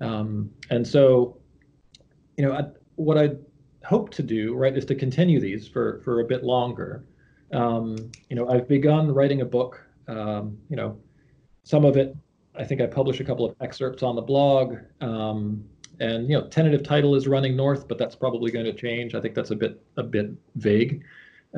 [0.00, 1.39] Um, and so,
[2.40, 2.64] you know, I,
[2.96, 3.32] what I
[3.84, 7.04] hope to do, right, is to continue these for for a bit longer.
[7.52, 7.96] Um,
[8.30, 9.84] you know, I've begun writing a book.
[10.08, 10.98] Um, you know
[11.64, 12.16] some of it,
[12.56, 14.76] I think I published a couple of excerpts on the blog.
[15.00, 15.64] Um,
[16.00, 19.14] and you know, tentative title is running north, but that's probably going to change.
[19.14, 21.04] I think that's a bit a bit vague.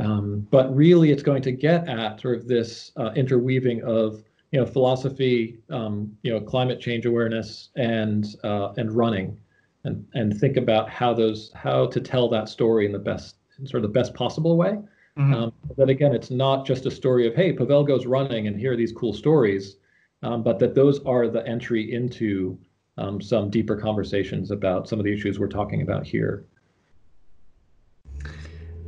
[0.00, 4.58] Um, but really, it's going to get at sort of this uh, interweaving of you
[4.58, 9.38] know philosophy, um, you know, climate change awareness, and uh, and running,
[9.84, 13.84] and and think about how those how to tell that story in the best sort
[13.84, 14.78] of the best possible way.
[15.18, 15.34] Mm-hmm.
[15.34, 18.72] Um, that again, it's not just a story of hey, Pavel goes running, and here
[18.72, 19.76] are these cool stories
[20.22, 22.58] um, but that those are the entry into
[22.98, 26.46] um, some deeper conversations about some of the issues we're talking about here.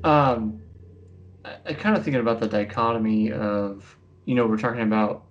[0.04, 0.60] Um,
[1.44, 5.24] I, I kind of thinking about the dichotomy of, you know, we're talking about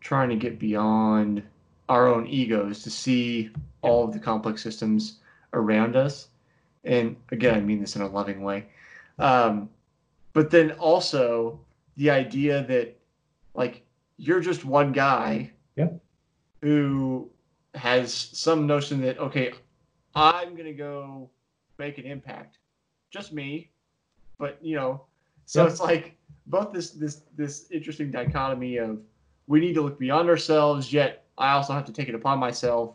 [0.00, 1.42] trying to get beyond
[1.88, 3.50] our own egos to see
[3.84, 5.18] all of the complex systems
[5.52, 6.28] around us.
[6.84, 8.66] And again, I mean this in a loving way.
[9.18, 9.68] Um,
[10.32, 11.60] but then also
[11.96, 12.96] the idea that,
[13.54, 13.82] like,
[14.16, 15.88] you're just one guy yeah.
[16.60, 17.30] who
[17.74, 19.52] has some notion that okay,
[20.14, 21.30] I'm gonna go
[21.78, 22.58] make an impact,
[23.10, 23.70] just me,
[24.38, 25.04] but you know,
[25.44, 25.70] so yeah.
[25.70, 26.16] it's like
[26.46, 29.00] both this this this interesting dichotomy of
[29.46, 32.94] we need to look beyond ourselves, yet I also have to take it upon myself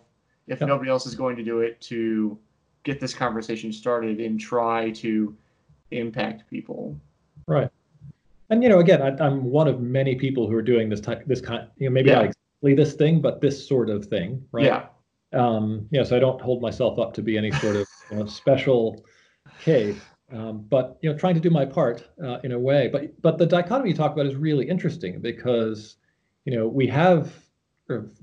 [0.49, 0.67] if yeah.
[0.67, 2.37] nobody else is going to do it to
[2.83, 5.35] get this conversation started and try to
[5.91, 6.99] impact people.
[7.47, 7.69] Right
[8.49, 11.23] and you know, again, I, am one of many people who are doing this type,
[11.25, 12.15] this kind, you know, maybe yeah.
[12.15, 14.65] not exactly this thing, but this sort of thing, right?
[14.65, 14.85] Yeah.
[15.31, 18.17] Um, you know, so I don't hold myself up to be any sort of you
[18.17, 19.05] know, special
[19.61, 19.99] case,
[20.31, 22.87] um, but you know, trying to do my part uh, in a way.
[22.87, 25.97] But but the dichotomy you talk about is really interesting because
[26.45, 27.31] you know we have,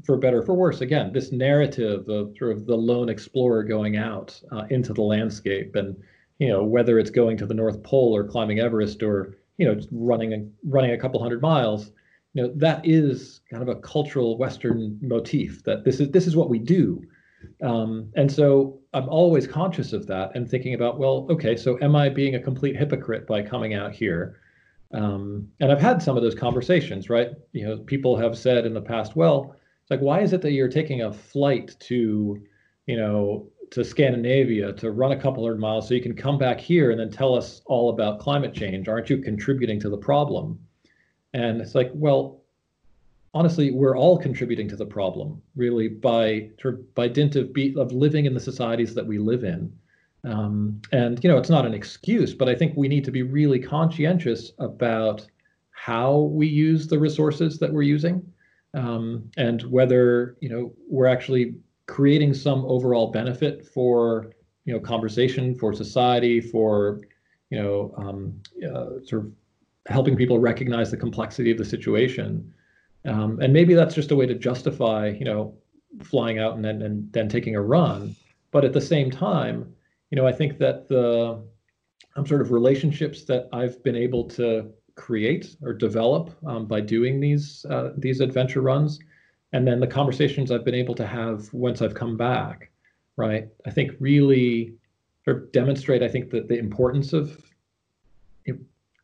[0.04, 3.96] for better or for worse, again, this narrative of sort of the lone explorer going
[3.96, 5.96] out uh, into the landscape, and
[6.38, 9.80] you know whether it's going to the North Pole or climbing Everest or you know,
[9.90, 11.90] running a, running a couple hundred miles,
[12.34, 16.36] you know, that is kind of a cultural Western motif that this is this is
[16.36, 17.02] what we do.
[17.62, 21.94] Um, and so I'm always conscious of that and thinking about, well, okay, so am
[21.94, 24.40] I being a complete hypocrite by coming out here?
[24.92, 27.30] Um, and I've had some of those conversations, right?
[27.52, 30.52] You know, people have said in the past, well, it's like, why is it that
[30.52, 32.42] you're taking a flight to,
[32.86, 36.60] you know, to Scandinavia to run a couple hundred miles so you can come back
[36.60, 38.88] here and then tell us all about climate change.
[38.88, 40.58] Aren't you contributing to the problem?
[41.34, 42.42] And it's like, well,
[43.34, 46.50] honestly, we're all contributing to the problem, really, by
[46.94, 49.72] by dint of be, of living in the societies that we live in.
[50.24, 53.22] Um, and you know, it's not an excuse, but I think we need to be
[53.22, 55.26] really conscientious about
[55.70, 58.26] how we use the resources that we're using,
[58.74, 61.54] um, and whether you know we're actually
[61.86, 64.32] creating some overall benefit for
[64.64, 67.00] you know conversation for society for
[67.50, 69.32] you know um, uh, sort of
[69.86, 72.52] helping people recognize the complexity of the situation.
[73.04, 75.54] Um, and maybe that's just a way to justify you know
[76.02, 78.16] flying out and then and then taking a run.
[78.50, 79.75] But at the same time
[80.10, 81.42] you know i think that the
[82.16, 87.20] um, sort of relationships that i've been able to create or develop um, by doing
[87.20, 88.98] these uh, these adventure runs
[89.52, 92.70] and then the conversations I've been able to have once I've come back,
[93.16, 93.48] right?
[93.64, 94.74] I think really
[95.24, 97.40] sort of demonstrate, I think, that the importance of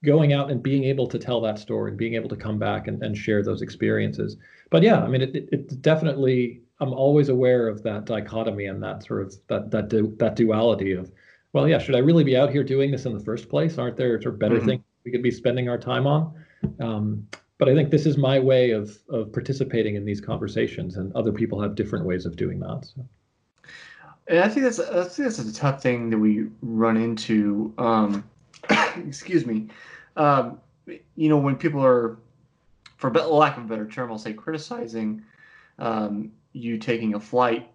[0.05, 2.89] going out and being able to tell that story and being able to come back
[2.89, 4.37] and, and share those experiences.
[4.69, 8.83] But yeah, I mean, it, it, it definitely, I'm always aware of that dichotomy and
[8.83, 11.13] that sort of that that du- that duality of,
[11.53, 13.79] well, yeah, should I really be out here doing this in the first place?
[13.79, 14.67] Aren't there sort of better mm-hmm.
[14.67, 16.35] things we could be spending our time on?
[16.81, 21.15] Um, but I think this is my way of of participating in these conversations, and
[21.15, 22.85] other people have different ways of doing that.
[22.93, 23.07] So.
[24.27, 27.73] And I think that's I think that's a tough thing that we run into.
[27.79, 28.29] Um,
[29.07, 29.69] excuse me.
[30.17, 30.59] Um,
[31.15, 32.19] you know, when people are,
[32.97, 35.23] for lack of a better term, I'll say criticizing
[35.79, 37.69] um, you taking a flight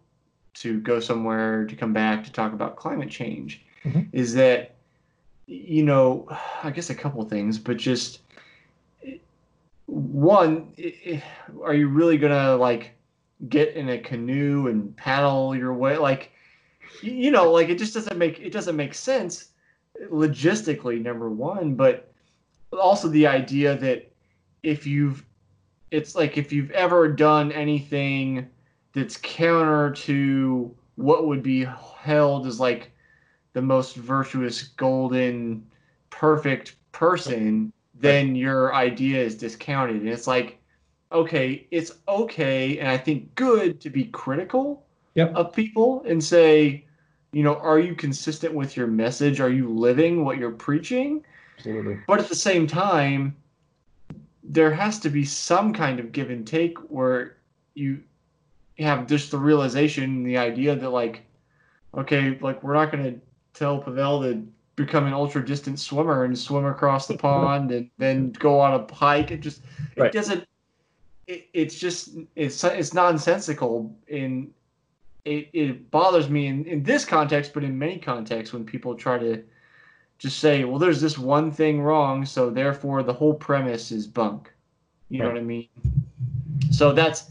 [0.55, 4.01] to go somewhere to come back to talk about climate change, mm-hmm.
[4.11, 4.75] is that
[5.47, 6.27] you know,
[6.61, 8.19] I guess a couple things, but just
[9.85, 10.73] one,
[11.63, 12.93] are you really gonna like
[13.47, 15.97] get in a canoe and paddle your way?
[15.97, 16.31] Like,
[17.01, 19.49] you know, like it just doesn't make it doesn't make sense
[20.11, 21.01] logistically.
[21.01, 22.11] Number one, but
[22.77, 24.11] also the idea that
[24.63, 25.25] if you've
[25.91, 28.49] it's like if you've ever done anything
[28.97, 31.63] that's counter to what would be
[31.99, 32.91] held as like
[33.53, 35.63] the most virtuous, golden,
[36.09, 39.97] perfect person, then your idea is discounted.
[39.97, 40.59] And it's like,
[41.11, 44.83] okay, it's okay, and I think good to be critical
[45.13, 45.33] Yep.
[45.33, 46.85] of people and say,
[47.33, 49.39] you know, are you consistent with your message?
[49.39, 51.23] Are you living what you're preaching?
[51.57, 51.99] Absolutely.
[52.07, 53.35] But at the same time,
[54.43, 57.37] there has to be some kind of give and take where
[57.73, 58.03] you
[58.85, 61.23] have just the realization, the idea that like,
[61.95, 63.19] okay, like we're not going to
[63.53, 68.31] tell Pavel to become an ultra distant swimmer and swim across the pond and then
[68.33, 69.31] go on a hike.
[69.31, 69.61] It just
[69.95, 70.11] it Right.
[70.11, 70.45] doesn't.
[71.25, 74.51] It, it's just it's it's nonsensical in.
[75.25, 79.17] It, it bothers me in, in this context, but in many contexts when people try
[79.17, 79.43] to
[80.19, 84.53] just say, well, there's this one thing wrong, so therefore the whole premise is bunk.
[85.09, 85.67] You know what I mean?
[86.71, 87.29] So that's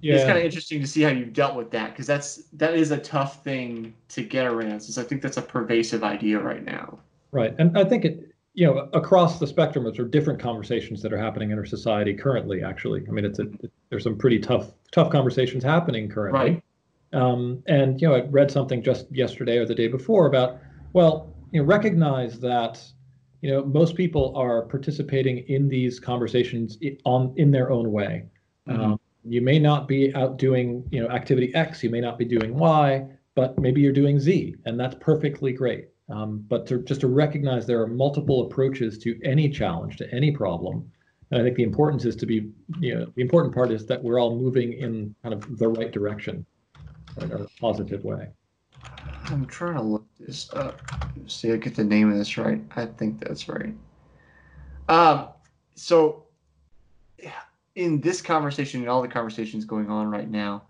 [0.00, 0.14] Yeah.
[0.14, 2.90] it's kind of interesting to see how you've dealt with that because that's that is
[2.90, 4.80] a tough thing to get around.
[4.80, 6.98] Since I think that's a pervasive idea right now.
[7.32, 7.54] Right.
[7.58, 11.18] And I think it, you know, across the spectrum sort of different conversations that are
[11.18, 13.04] happening in our society currently, actually.
[13.08, 16.40] I mean, it's a, it, there's some pretty tough, tough conversations happening currently.
[16.40, 16.62] Right.
[17.12, 20.58] Um, and, you know, I read something just yesterday or the day before about,
[20.92, 22.82] well, you know, recognize that,
[23.40, 28.24] you know, most people are participating in these conversations on in their own way.
[28.68, 28.78] Mhm.
[28.78, 29.00] Um,
[29.32, 32.54] you may not be out doing, you know, activity X, you may not be doing
[32.54, 35.88] Y, but maybe you're doing Z, and that's perfectly great.
[36.08, 40.30] Um, but to, just to recognize there are multiple approaches to any challenge, to any
[40.30, 40.90] problem.
[41.30, 44.02] And I think the importance is to be, you know, the important part is that
[44.02, 46.46] we're all moving in kind of the right direction,
[47.20, 48.28] in a positive way.
[49.26, 50.80] I'm trying to look this up.
[51.26, 52.62] See, I get the name of this right.
[52.76, 53.74] I think that's right.
[54.88, 55.28] Um,
[55.74, 56.24] so
[57.78, 60.64] in this conversation and all the conversations going on right now,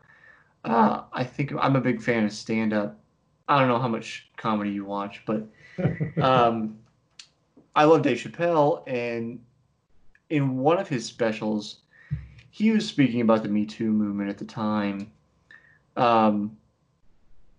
[0.64, 3.00] uh, I think I'm a big fan of stand up.
[3.48, 5.46] I don't know how much comedy you watch, but
[6.22, 6.78] um,
[7.74, 9.40] I love Dave Chappelle, and
[10.28, 11.78] in one of his specials,
[12.50, 15.10] he was speaking about the Me Too movement at the time.
[15.96, 16.58] Um,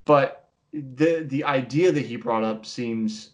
[0.05, 3.31] but the the idea that he brought up seems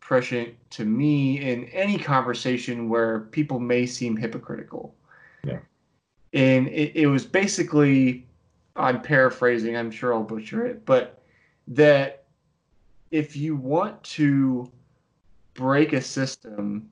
[0.00, 4.94] prescient to me in any conversation where people may seem hypocritical.
[5.44, 5.58] Yeah.
[6.32, 8.26] And it, it was basically,
[8.76, 11.22] I'm paraphrasing, I'm sure I'll butcher it, but
[11.68, 12.24] that
[13.10, 14.70] if you want to
[15.54, 16.88] break a system,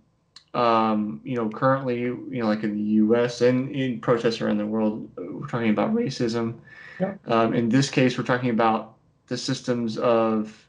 [0.55, 3.41] um, you know, currently, you know, like in the U.S.
[3.43, 6.55] and in protests around the world, we're talking about racism.
[6.99, 7.15] Yeah.
[7.27, 8.95] Um, in this case, we're talking about
[9.29, 10.67] the systems of,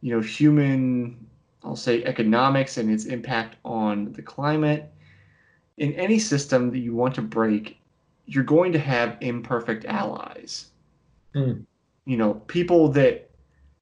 [0.00, 1.26] you know, human,
[1.64, 4.92] I'll say, economics and its impact on the climate.
[5.78, 7.80] In any system that you want to break,
[8.26, 10.72] you're going to have imperfect allies.
[11.34, 11.66] Mm.
[12.04, 13.30] You know, people that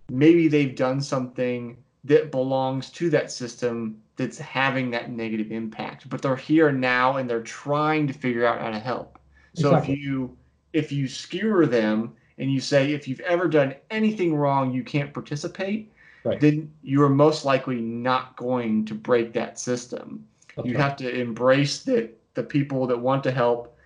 [0.09, 6.23] maybe they've done something that belongs to that system that's having that negative impact, but
[6.23, 9.19] they're here now and they're trying to figure out how to help.
[9.55, 9.95] So Exactly.
[9.95, 10.37] if you
[10.73, 15.13] if you skewer them and you say if you've ever done anything wrong, you can't
[15.15, 15.93] participate,
[16.25, 16.41] Right.
[16.41, 20.27] then you are most likely not going to break that system.
[20.57, 20.83] That's you right.
[20.83, 23.77] have to embrace that the people that want to help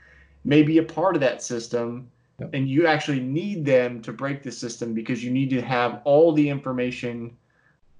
[0.45, 2.51] may be a part of that system Yep.
[2.53, 6.33] and you actually need them to break the system because you need to have all
[6.33, 7.37] the information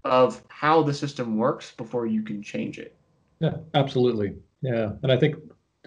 [0.05, 2.95] of how the system works before you can change it
[3.41, 4.37] Yeah, absolutely.
[4.63, 4.93] Yeah.
[5.03, 5.37] And I think,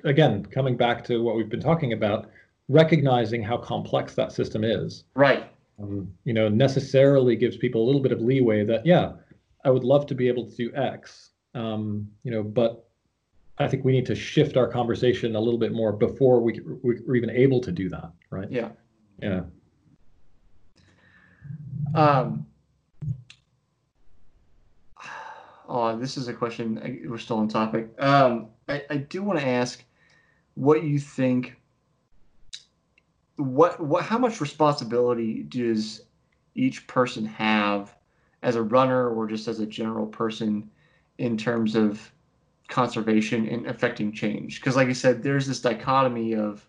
[0.03, 2.29] again, coming back to what we've been talking about,
[2.67, 5.45] recognizing how complex that system is, right
[5.81, 9.13] um, you know, necessarily gives people a little bit of leeway that, yeah,
[9.65, 12.87] I would love to be able to do X, um, you know, but
[13.57, 17.15] I think we need to shift our conversation a little bit more before we, we're
[17.15, 18.49] even able to do that, right?
[18.49, 18.69] yeah
[19.21, 19.43] Yeah.
[21.93, 22.45] um
[25.69, 29.45] oh this is a question we're still on topic um i, I do want to
[29.45, 29.83] ask
[30.55, 31.55] what you think
[33.35, 36.01] what what how much responsibility does
[36.55, 37.95] each person have
[38.43, 40.69] as a runner or just as a general person
[41.21, 42.11] in terms of
[42.67, 46.65] conservation and affecting change because like i said there's this dichotomy of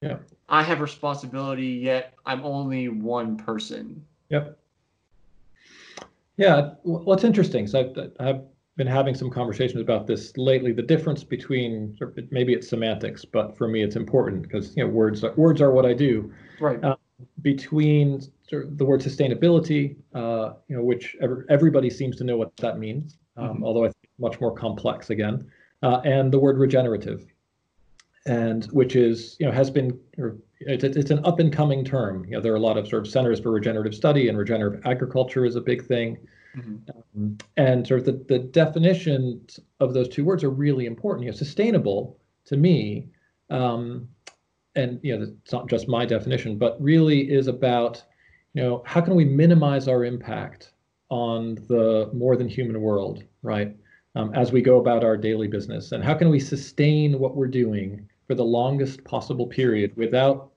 [0.00, 0.18] Yeah.
[0.48, 4.58] i have responsibility yet i'm only one person Yep.
[6.36, 8.40] Yeah, w- what's interesting, so I've, I've
[8.76, 10.72] been having some conversations about this lately.
[10.72, 11.96] The difference between
[12.30, 15.70] maybe it's semantics, but for me it's important because you know words are, words are
[15.70, 16.32] what I do.
[16.58, 16.96] right Uh,
[17.42, 22.36] Between sort of the word sustainability, uh, you know, which ever, everybody seems to know
[22.36, 23.64] what that means, um, Mhm.
[23.64, 25.46] although I think it's much more complex again,
[25.82, 27.26] uh, and the word regenerative.
[28.26, 29.98] and which is you know has been
[30.60, 32.24] it's, it's an up and coming term.
[32.24, 34.80] You know, there are a lot of sort of centers for regenerative study, and regenerative
[34.86, 36.16] agriculture is a big thing.
[36.56, 36.76] Mm-hmm.
[37.18, 41.24] Um, and sort of the, the definitions of those two words are really important.
[41.26, 42.16] You know, sustainable
[42.46, 43.08] to me,
[43.50, 44.08] um,
[44.74, 48.02] and you know, it's not just my definition, but really is about
[48.54, 50.72] you know how can we minimize our impact
[51.10, 53.76] on the more than human world, right?
[54.16, 57.48] Um, as we go about our daily business, and how can we sustain what we're
[57.48, 60.52] doing for the longest possible period without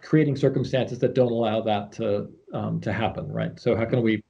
[0.00, 3.58] creating circumstances that don't allow that to um, to happen, right?
[3.58, 4.22] So how can we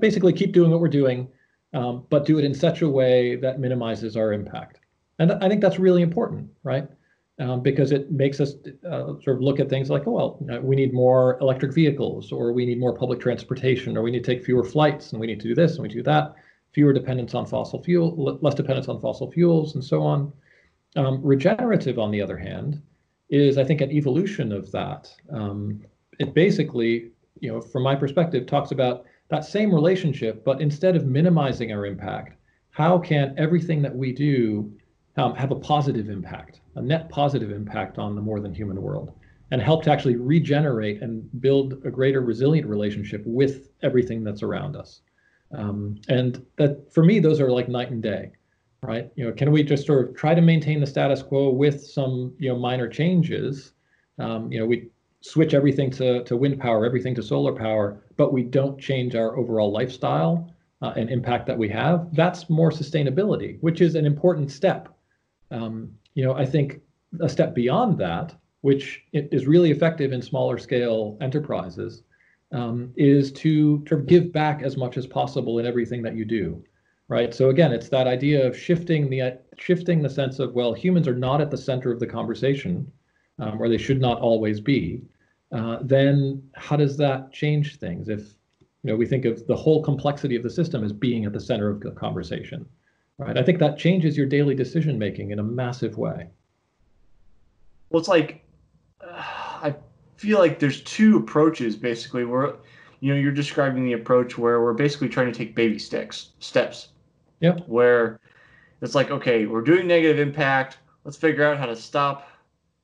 [0.00, 1.28] basically keep doing what we're doing,
[1.74, 4.80] um, but do it in such a way that minimizes our impact?
[5.18, 6.88] And I think that's really important, right?
[7.38, 8.54] Um, because it makes us
[8.86, 12.52] uh, sort of look at things like, oh, well, we need more electric vehicles, or
[12.52, 15.40] we need more public transportation, or we need to take fewer flights, and we need
[15.40, 16.34] to do this and we do that,
[16.72, 20.32] fewer dependence on fossil fuel, less dependence on fossil fuels, and so on.
[20.94, 22.82] Um, regenerative, on the other hand,
[23.30, 25.10] is I think an evolution of that.
[25.32, 25.80] Um,
[26.18, 31.06] it basically, you know, from my perspective, talks about that same relationship, but instead of
[31.06, 32.36] minimizing our impact,
[32.70, 34.70] how can everything that we do
[35.16, 39.12] um, have a positive impact, a net positive impact on the more than human world,
[39.50, 44.76] and help to actually regenerate and build a greater resilient relationship with everything that's around
[44.76, 45.02] us.
[45.52, 48.32] Um, and that for me, those are like night and day,
[48.82, 49.10] right?
[49.16, 52.34] You know, can we just sort of try to maintain the status quo with some
[52.38, 53.72] you know minor changes?
[54.18, 54.88] Um, you know, we
[55.20, 59.36] switch everything to, to wind power, everything to solar power, but we don't change our
[59.36, 60.52] overall lifestyle
[60.82, 64.88] uh, and impact that we have, that's more sustainability, which is an important step
[65.52, 66.80] um, you know, I think
[67.20, 72.02] a step beyond that, which is really effective in smaller scale enterprises,
[72.52, 76.62] um, is to of give back as much as possible in everything that you do,
[77.08, 77.34] right?
[77.34, 81.16] So again, it's that idea of shifting the shifting the sense of well, humans are
[81.16, 82.90] not at the center of the conversation,
[83.38, 85.02] um, or they should not always be.
[85.50, 88.08] Uh, then how does that change things?
[88.08, 88.34] If
[88.82, 91.40] you know, we think of the whole complexity of the system as being at the
[91.40, 92.66] center of the conversation
[93.18, 93.36] right?
[93.36, 96.28] I think that changes your daily decision making in a massive way.
[97.90, 98.44] Well, it's like
[99.00, 99.22] uh,
[99.62, 99.74] I
[100.16, 102.24] feel like there's two approaches basically.
[102.24, 102.54] Where
[103.00, 106.88] you know you're describing the approach where we're basically trying to take baby steps, steps.
[107.40, 107.58] Yeah.
[107.66, 108.20] Where
[108.82, 110.78] it's like, okay, we're doing negative impact.
[111.04, 112.28] Let's figure out how to stop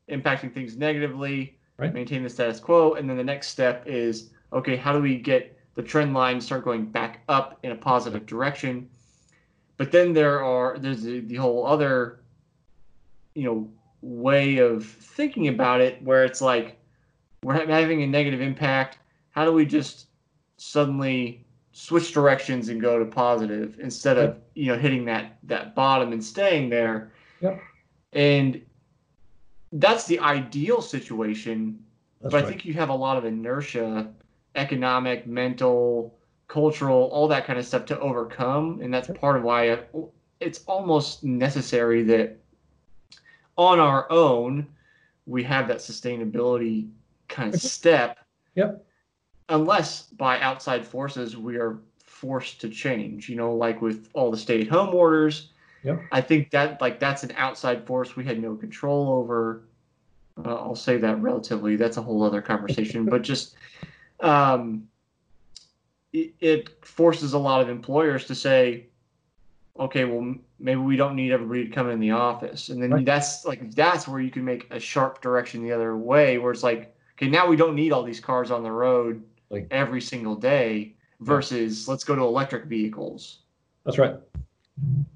[0.08, 1.92] impacting things negatively, right.
[1.92, 5.58] maintain the status quo, and then the next step is, okay, how do we get
[5.74, 8.88] the trend line start going back up in a positive direction?
[9.78, 12.20] But then there are there's the, the whole other,
[13.34, 13.70] you know,
[14.02, 16.76] way of thinking about it where it's like
[17.42, 18.98] we're having a negative impact.
[19.30, 20.08] How do we just
[20.56, 26.12] suddenly switch directions and go to positive instead of you know hitting that that bottom
[26.12, 27.12] and staying there?
[27.40, 27.60] Yep.
[28.14, 28.60] And
[29.72, 31.78] that's the ideal situation.
[32.20, 32.46] That's but right.
[32.46, 34.12] I think you have a lot of inertia,
[34.56, 36.17] economic, mental,
[36.48, 39.78] cultural, all that kind of stuff to overcome, and that's part of why
[40.40, 42.36] it's almost necessary that
[43.56, 44.66] on our own
[45.26, 46.88] we have that sustainability
[47.28, 48.18] kind of step.
[48.54, 48.84] Yep.
[49.50, 54.36] Unless by outside forces we are forced to change, you know, like with all the
[54.36, 55.50] stay-at-home orders.
[55.84, 56.02] Yep.
[56.12, 59.64] I think that like that's an outside force we had no control over.
[60.44, 61.76] Uh, I'll say that relatively.
[61.76, 63.56] That's a whole other conversation, but just
[64.20, 64.88] um,
[66.12, 68.86] it forces a lot of employers to say,
[69.78, 72.68] okay, well, maybe we don't need everybody to come in the office.
[72.68, 73.04] And then right.
[73.04, 76.62] that's like, that's where you can make a sharp direction the other way, where it's
[76.62, 80.34] like, okay, now we don't need all these cars on the road like, every single
[80.34, 81.92] day versus yeah.
[81.92, 83.40] let's go to electric vehicles.
[83.84, 84.16] That's right.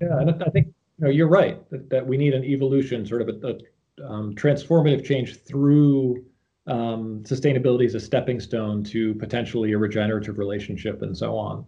[0.00, 0.18] Yeah.
[0.18, 0.68] And I think
[0.98, 4.34] you know, you're right that, that we need an evolution, sort of a, a um,
[4.34, 6.24] transformative change through
[6.66, 11.64] um, sustainability is a stepping stone to potentially a regenerative relationship and so on.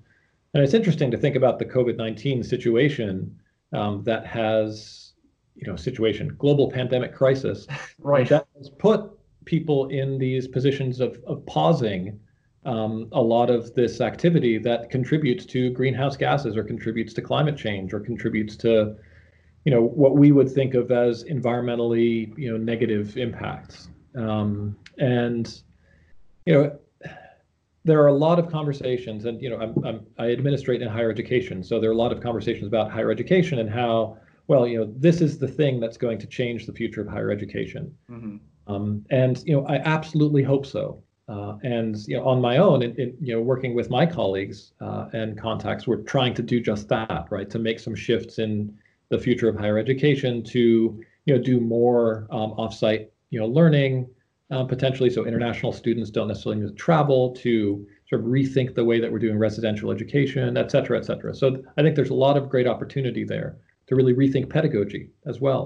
[0.54, 3.36] And it's interesting to think about the COVID 19 situation
[3.72, 5.12] um, that has,
[5.56, 7.66] you know, situation, global pandemic crisis,
[7.98, 8.28] right.
[8.28, 9.10] that has put
[9.44, 12.18] people in these positions of, of pausing
[12.64, 17.56] um, a lot of this activity that contributes to greenhouse gases or contributes to climate
[17.56, 18.96] change or contributes to
[19.64, 25.62] you know what we would think of as environmentally you know negative impacts um, and
[26.46, 26.78] you know
[27.84, 31.10] there are a lot of conversations and you know I'm, I'm, i administrate in higher
[31.10, 31.62] education.
[31.62, 34.92] So there are a lot of conversations about higher education and how well you know
[34.96, 37.94] this is the thing that's going to change the future of higher education.
[38.10, 38.36] Mm-hmm.
[38.72, 41.02] um, and you know i absolutely hope so.
[41.26, 44.72] Uh, and you know on my own in, in, you know working with my colleagues
[44.80, 47.48] uh, and contacts we're trying to do just that right?
[47.50, 48.76] To make some shifts in
[49.08, 53.94] the future of higher education to you know, do more um, offsite, you know, learning
[54.54, 55.10] um, potentially.
[55.10, 57.52] So international students don't necessarily need to travel to
[58.08, 61.34] sort of rethink the way that we're doing residential education, et cetera, et cetera.
[61.34, 63.50] So I think there's a lot of great opportunity there
[63.88, 65.64] to really rethink pedagogy as well.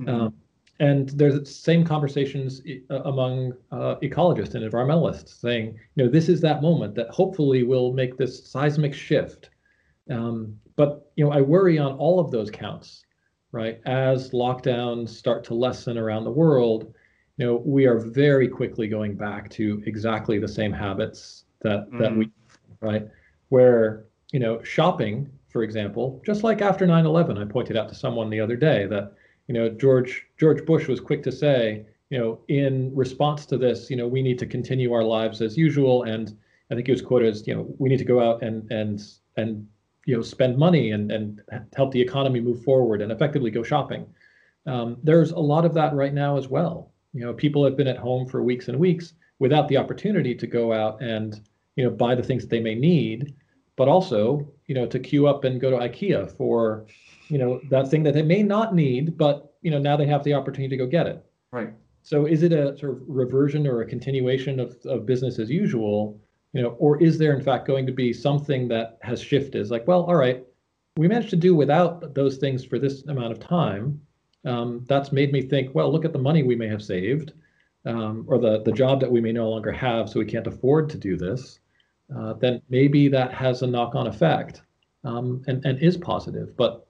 [0.00, 0.10] Mm-hmm.
[0.10, 0.34] Um,
[0.80, 2.50] and there's the same conversations
[2.90, 7.62] uh, among uh, ecologists and environmentalists saying, you know, this is that moment that hopefully
[7.62, 9.50] will make this seismic shift.
[10.10, 13.04] Um, but you know, I worry on all of those counts,
[13.52, 13.76] right?
[13.86, 16.92] As lockdowns start to lessen around the world,
[17.36, 21.98] you know, we are very quickly going back to exactly the same habits that mm.
[21.98, 22.30] that we,
[22.80, 23.08] right?
[23.48, 28.30] Where you know, shopping, for example, just like after 9/11, I pointed out to someone
[28.30, 29.14] the other day that
[29.46, 33.90] you know, George George Bush was quick to say, you know, in response to this,
[33.90, 36.04] you know, we need to continue our lives as usual.
[36.04, 36.36] And
[36.70, 39.02] I think he was quoted as, you know, we need to go out and and
[39.36, 39.66] and
[40.06, 41.42] you know spend money and and
[41.76, 44.06] help the economy move forward and effectively go shopping.
[44.66, 46.93] Um, there's a lot of that right now as well.
[47.14, 50.46] You know, people have been at home for weeks and weeks without the opportunity to
[50.46, 51.40] go out and
[51.76, 53.34] you know buy the things that they may need,
[53.76, 56.86] but also you know to queue up and go to IKEA for
[57.28, 60.24] you know that thing that they may not need, but you know now they have
[60.24, 61.24] the opportunity to go get it.
[61.52, 61.72] Right.
[62.02, 66.20] So is it a sort of reversion or a continuation of, of business as usual?
[66.52, 69.60] You know, or is there in fact going to be something that has shifted?
[69.60, 70.44] It's like, well, all right,
[70.96, 74.00] we managed to do without those things for this amount of time.
[74.44, 77.32] Um, that's made me think, well, look at the money we may have saved,
[77.86, 80.90] um, or the the job that we may no longer have, so we can't afford
[80.90, 81.60] to do this.
[82.14, 84.62] Uh, then maybe that has a knock-on effect
[85.04, 86.56] um, and and is positive.
[86.56, 86.86] But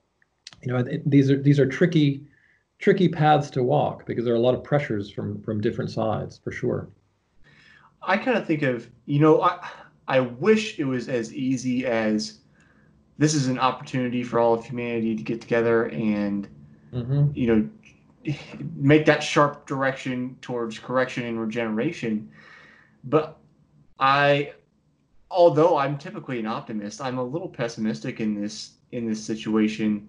[0.63, 2.27] you know, it, these are these are tricky
[2.79, 6.41] tricky paths to walk because there are a lot of pressures from from different sides
[6.43, 6.89] for sure.
[8.03, 9.69] I kind of think of you know I
[10.09, 12.41] I wish it was as easy as
[13.17, 16.49] this is an opportunity for all of humanity to get together and
[16.95, 17.31] mm-hmm.
[17.35, 17.69] you know
[18.77, 22.31] make that sharp direction towards correction and regeneration.
[23.05, 23.39] But
[23.99, 24.53] I
[25.31, 30.09] although I'm typically an optimist, I'm a little pessimistic in this in this situation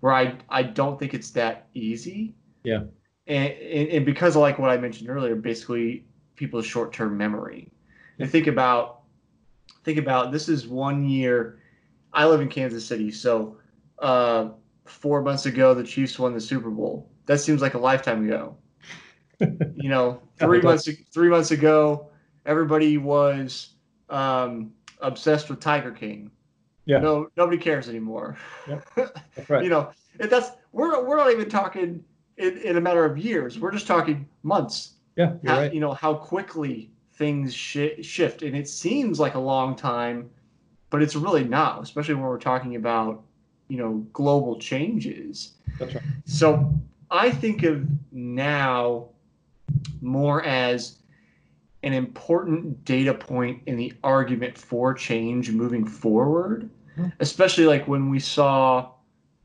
[0.00, 2.34] where I I don't think it's that easy.
[2.64, 2.84] Yeah.
[3.28, 6.04] And, and, and because of like what I mentioned earlier, basically
[6.34, 7.70] people's short term memory.
[8.18, 9.02] And think about
[9.84, 11.58] think about this is one year.
[12.12, 13.56] I live in Kansas City, so
[14.00, 14.50] uh,
[14.84, 17.10] four months ago the Chiefs won the Super Bowl.
[17.26, 18.56] That seems like a lifetime ago.
[19.40, 22.10] you know, three months three months ago,
[22.46, 23.70] everybody was
[24.10, 26.30] um, obsessed with Tiger King.
[26.84, 26.98] Yeah.
[26.98, 28.36] No, nobody cares anymore.
[29.48, 29.64] Right.
[29.64, 32.04] you know, it that's we're we're not even talking
[32.36, 33.58] in, in a matter of years.
[33.58, 34.94] We're just talking months.
[35.16, 35.72] Yeah, how, right.
[35.72, 40.30] You know how quickly things sh- shift, and it seems like a long time,
[40.90, 41.82] but it's really not.
[41.82, 43.24] Especially when we're talking about
[43.72, 45.54] you know global changes.
[45.78, 46.04] That's right.
[46.26, 46.74] So
[47.10, 49.08] I think of now
[50.02, 50.98] more as
[51.82, 56.68] an important data point in the argument for change moving forward,
[56.98, 57.08] mm-hmm.
[57.20, 58.90] especially like when we saw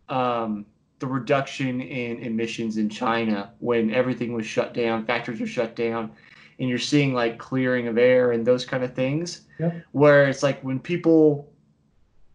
[0.10, 0.66] um,
[1.00, 6.12] the reduction in emissions in China when everything was shut down, factories were shut down,
[6.60, 9.44] and you're seeing like clearing of air and those kind of things.
[9.58, 9.72] Yeah.
[9.94, 11.50] Where it's like when people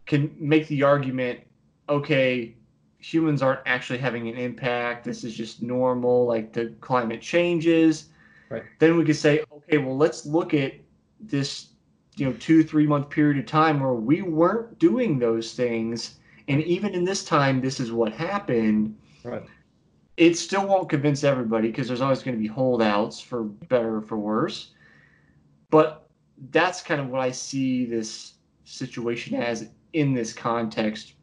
[0.07, 1.41] can make the argument,
[1.93, 2.55] okay,
[2.99, 8.11] humans aren't actually having an impact, this is just normal, like the climate changes
[8.53, 8.65] Right.
[8.81, 10.75] Then we could say, okay, well, let's look at
[11.19, 11.69] this,
[12.17, 16.19] you know, two, three month period of time where we weren't doing those things.
[16.49, 18.95] And even in this time, this is what happened.
[19.25, 19.43] Right.
[20.19, 24.03] It still won't convince everybody because there's always going to be holdouts for better or
[24.03, 24.73] for worse.
[25.71, 26.11] But
[26.51, 28.35] that's kind of what I see this
[28.65, 31.15] situation as in this context.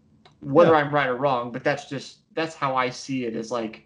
[0.42, 0.78] Whether yeah.
[0.78, 3.86] I'm right or wrong, but that's just that's how I see it as like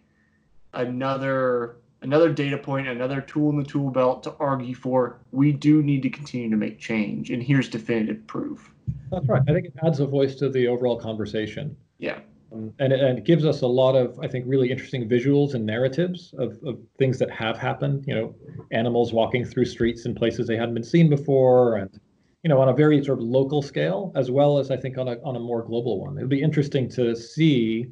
[0.74, 5.82] another another data point, another tool in the tool belt to argue for we do
[5.82, 7.32] need to continue to make change.
[7.32, 8.74] And here's definitive proof.
[9.10, 9.42] That's right.
[9.48, 11.76] I think it adds a voice to the overall conversation.
[12.00, 12.20] Yeah.
[12.52, 15.54] Um, and, it, and it gives us a lot of, I think, really interesting visuals
[15.54, 18.06] and narratives of, of things that have happened.
[18.06, 18.36] You know,
[18.72, 22.00] animals walking through streets in places they hadn't been seen before, and
[22.44, 25.08] you know, on a very sort of local scale, as well as I think on
[25.08, 26.18] a on a more global one.
[26.18, 27.88] It'll be interesting to see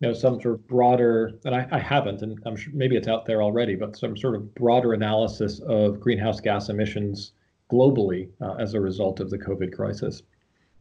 [0.00, 3.08] you know some sort of broader and I, I haven't and i'm sure maybe it's
[3.08, 7.32] out there already but some sort of broader analysis of greenhouse gas emissions
[7.70, 10.22] globally uh, as a result of the covid crisis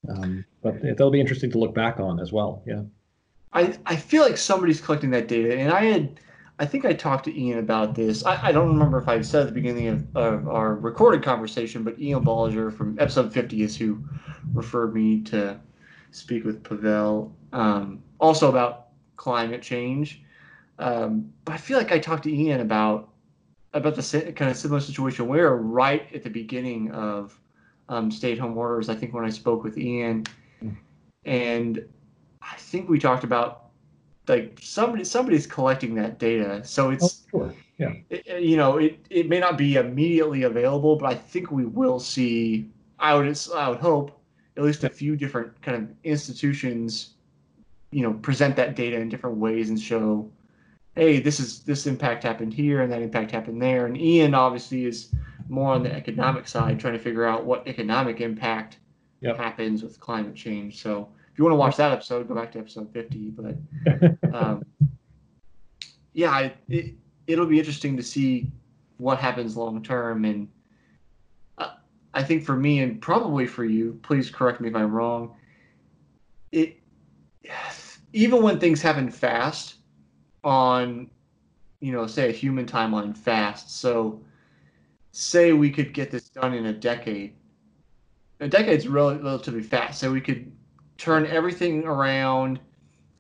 [0.10, 2.82] um, but that'll be interesting to look back on as well yeah
[3.54, 6.20] i i feel like somebody's collecting that data and i had
[6.60, 9.42] i think i talked to ian about this i, I don't remember if i said
[9.42, 13.76] at the beginning of, of our recorded conversation but ian bollinger from episode 50 is
[13.76, 14.04] who
[14.54, 15.60] referred me to
[16.12, 18.90] speak with pavel um, also about
[19.20, 20.22] climate change.
[20.80, 23.10] Um, but I feel like I talked to Ian about
[23.74, 25.28] about the kind of similar situation.
[25.28, 27.40] We are right at the beginning of
[27.88, 28.90] um, stay-at-home orders.
[28.90, 30.26] I think when I spoke with Ian,
[30.64, 30.76] mm.
[31.26, 31.86] and
[32.42, 33.69] I think we talked about
[34.30, 36.64] like somebody somebody's collecting that data.
[36.64, 37.54] So it's oh, sure.
[37.78, 37.94] yeah.
[38.10, 42.00] It, you know, it it may not be immediately available, but I think we will
[42.00, 42.70] see.
[43.00, 44.20] I would I would hope
[44.58, 47.16] at least a few different kind of institutions,
[47.92, 50.30] you know, present that data in different ways and show
[51.00, 53.86] hey, this is this impact happened here and that impact happened there.
[53.86, 55.14] And Ian obviously is
[55.48, 58.78] more on the economic side, trying to figure out what economic impact
[59.22, 59.38] yep.
[59.38, 60.82] happens with climate change.
[60.82, 63.32] So if you want to watch that episode, go back to episode 50.
[63.32, 63.56] But
[64.34, 64.66] um,
[66.14, 66.96] yeah, it,
[67.28, 68.52] it'll be interesting to see
[68.98, 70.26] what happens long term.
[70.26, 70.50] And
[71.58, 71.72] uh,
[72.14, 75.36] I think for me, and probably for you, please correct me if I'm wrong.
[76.52, 76.78] It
[78.14, 79.76] even when things happen fast,
[80.44, 81.10] on,
[81.80, 83.80] you know, say a human timeline fast.
[83.80, 84.22] So,
[85.12, 87.36] say we could get this done in a decade.
[88.40, 90.00] A decade's rel- relatively fast.
[90.00, 90.52] So we could
[91.00, 92.60] turn everything around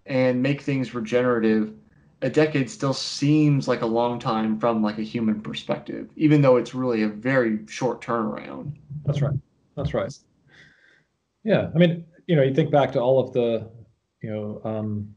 [0.05, 1.73] and make things regenerative.
[2.21, 6.57] A decade still seems like a long time from like a human perspective, even though
[6.57, 8.73] it's really a very short turnaround.
[9.05, 9.35] That's right.
[9.77, 10.13] That's right.
[11.45, 13.71] Yeah, I mean, you know, you think back to all of the,
[14.21, 15.15] you know, um,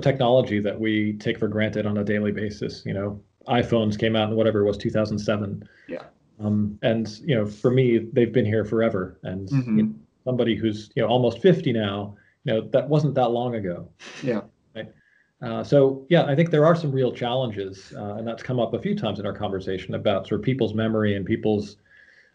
[0.00, 2.82] technology that we take for granted on a daily basis.
[2.86, 5.68] You know, iPhones came out in whatever it was 2007.
[5.88, 6.04] Yeah.
[6.40, 9.18] Um, and you know, for me, they've been here forever.
[9.22, 9.76] And mm-hmm.
[9.76, 9.94] you know,
[10.28, 12.14] somebody who's you know almost 50 now,
[12.44, 13.88] you know, that wasn't that long ago.
[14.22, 14.42] Yeah.
[14.76, 14.92] Right.
[15.40, 18.74] Uh, so yeah, I think there are some real challenges, uh, and that's come up
[18.74, 21.78] a few times in our conversation about sort of people's memory and people's,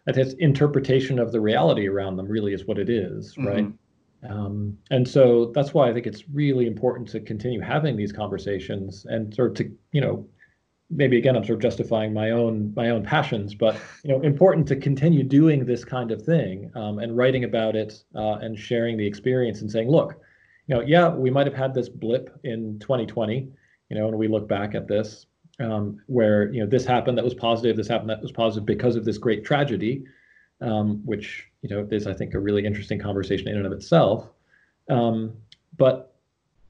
[0.08, 2.26] I think, interpretation of the reality around them.
[2.26, 3.46] Really, is what it is, mm-hmm.
[3.46, 3.72] right?
[4.28, 9.06] Um, and so that's why I think it's really important to continue having these conversations
[9.08, 10.26] and sort of to, you know,
[10.90, 14.66] maybe again I'm sort of justifying my own my own passions, but you know, important
[14.68, 18.96] to continue doing this kind of thing um, and writing about it uh, and sharing
[18.96, 20.20] the experience and saying, look,
[20.66, 23.48] you know, yeah, we might have had this blip in 2020,
[23.90, 25.26] you know, and we look back at this
[25.60, 28.96] um, where you know this happened that was positive, this happened that was positive because
[28.96, 30.04] of this great tragedy
[30.60, 34.28] um, which you know is I think a really interesting conversation in and of itself.
[34.88, 35.34] Um,
[35.76, 36.14] but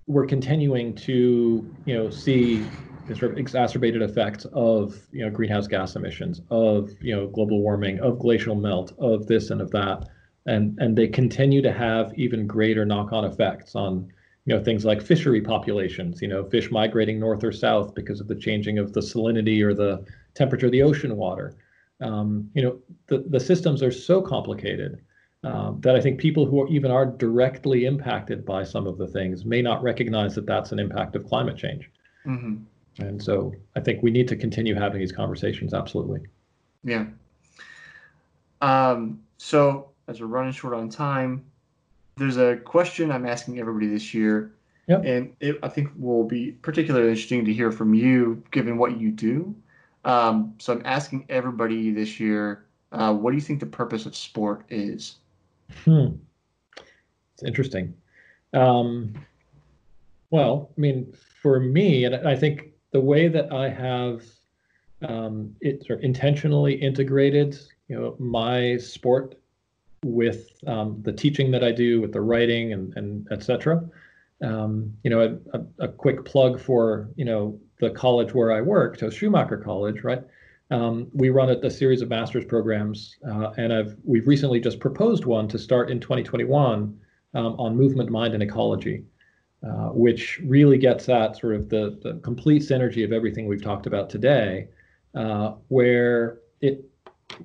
[0.07, 2.65] we're continuing to you know see
[3.09, 8.01] sort of exacerbated effects of you know greenhouse gas emissions, of you know global warming,
[8.01, 10.09] of glacial melt, of this and of that,
[10.47, 14.11] and and they continue to have even greater knock-on effects on
[14.47, 18.29] you know things like fishery populations, you know fish migrating north or south because of
[18.29, 21.57] the changing of the salinity or the temperature of the ocean water
[22.01, 25.01] um, you know, the, the systems are so complicated
[25.43, 29.07] um, that I think people who are, even are directly impacted by some of the
[29.07, 31.91] things may not recognize that that's an impact of climate change.
[32.27, 32.57] Mm-hmm.
[32.99, 35.75] And so I think we need to continue having these conversations.
[35.75, 36.21] Absolutely.
[36.85, 37.07] Yeah.
[38.61, 41.45] Um, so as we're running short on time,
[42.17, 44.53] there's a question I'm asking everybody this year.
[44.87, 45.05] Yep.
[45.05, 49.11] And it, I think will be particularly interesting to hear from you, given what you
[49.11, 49.55] do.
[50.05, 54.15] Um, so I'm asking everybody this year, uh, what do you think the purpose of
[54.15, 55.17] sport is?
[55.85, 56.09] Hmm.
[57.33, 57.95] It's interesting.
[58.53, 59.15] Um,
[60.31, 64.23] well, I mean, for me, and I think the way that I have
[65.03, 69.35] um, it sort of intentionally integrated, you know, my sport
[70.05, 73.85] with um, the teaching that I do, with the writing and and etc.
[74.43, 78.61] Um, you know, a, a, a, quick plug for you know the college where I
[78.61, 80.23] work, so Schumacher College, right?
[80.71, 84.79] Um, we run a, a, series of master's programs, uh, and I've we've recently just
[84.79, 86.97] proposed one to start in 2021
[87.35, 89.05] um, on movement, mind, and ecology,
[89.65, 93.87] uh, which really gets at sort of the, the complete synergy of everything we've talked
[93.87, 94.69] about today,
[95.15, 96.85] uh, where it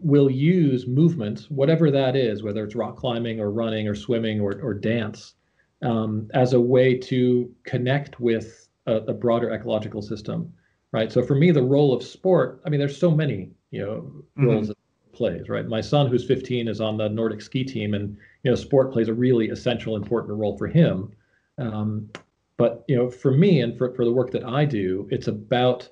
[0.02, 4.60] will use movement, whatever that is, whether it's rock climbing or running or swimming or,
[4.62, 5.36] or dance,
[5.82, 10.52] um, as a way to connect with a, a, broader ecological system,
[10.92, 11.12] right?
[11.12, 14.46] So for me, the role of sport, I mean, there's so many, you know, mm-hmm.
[14.46, 14.78] roles it
[15.14, 15.68] plays, right?
[15.68, 19.08] My son, who's 15, is on the Nordic ski team, and you know, sport plays
[19.08, 21.14] a really essential, important role for him.
[21.60, 22.10] Um,
[22.58, 25.88] but you know, for me and for for the work that I do, it's about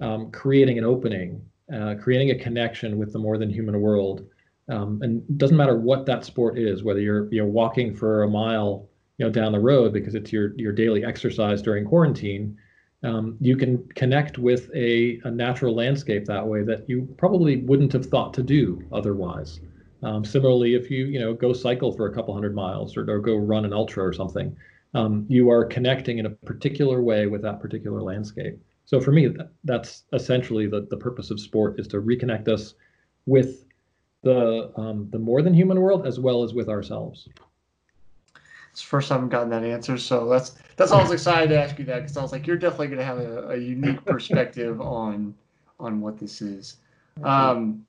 [0.00, 1.42] um, creating an opening,
[1.72, 4.26] uh, creating a connection with the more than human world.
[4.68, 8.28] Um, and it doesn't matter what that sport is, whether you're you're walking for a
[8.28, 8.88] mile
[9.20, 12.56] you know down the road because it's your your daily exercise during quarantine
[13.02, 17.92] um, you can connect with a, a natural landscape that way that you probably wouldn't
[17.92, 19.60] have thought to do otherwise
[20.02, 23.18] um, similarly if you you know go cycle for a couple hundred miles or, or
[23.18, 24.56] go run an ultra or something
[24.94, 29.28] um, you are connecting in a particular way with that particular landscape So for me,
[29.28, 32.74] that, that's essentially the, the purpose of sport is to reconnect us
[33.26, 33.64] with
[34.22, 37.28] the um, the more than human world as well as with ourselves.
[38.70, 41.62] It's the first time I've gotten that answer, so that's that's I was excited to
[41.62, 44.04] ask you that because I was like, you're definitely going to have a, a unique
[44.14, 45.34] perspective on
[45.78, 46.76] on what this is.
[47.24, 47.86] Um,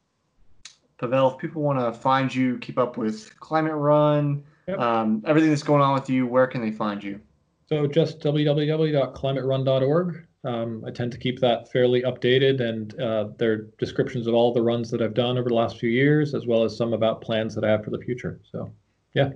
[0.97, 4.79] Pavel, if people want to find you, keep up with Climate Run, yep.
[4.79, 7.19] um, everything that's going on with you, where can they find you?
[7.67, 10.27] So just www.climaterun.org.
[10.43, 14.51] Um, I tend to keep that fairly updated, and uh, there are descriptions of all
[14.51, 17.21] the runs that I've done over the last few years, as well as some about
[17.21, 18.39] plans that I have for the future.
[18.51, 18.73] So,
[19.13, 19.29] yeah.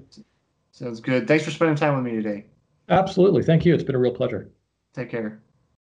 [0.71, 1.27] Sounds good.
[1.27, 2.45] Thanks for spending time with me today.
[2.89, 3.43] Absolutely.
[3.43, 3.75] Thank you.
[3.75, 4.49] It's been a real pleasure.
[4.93, 5.44] Take care.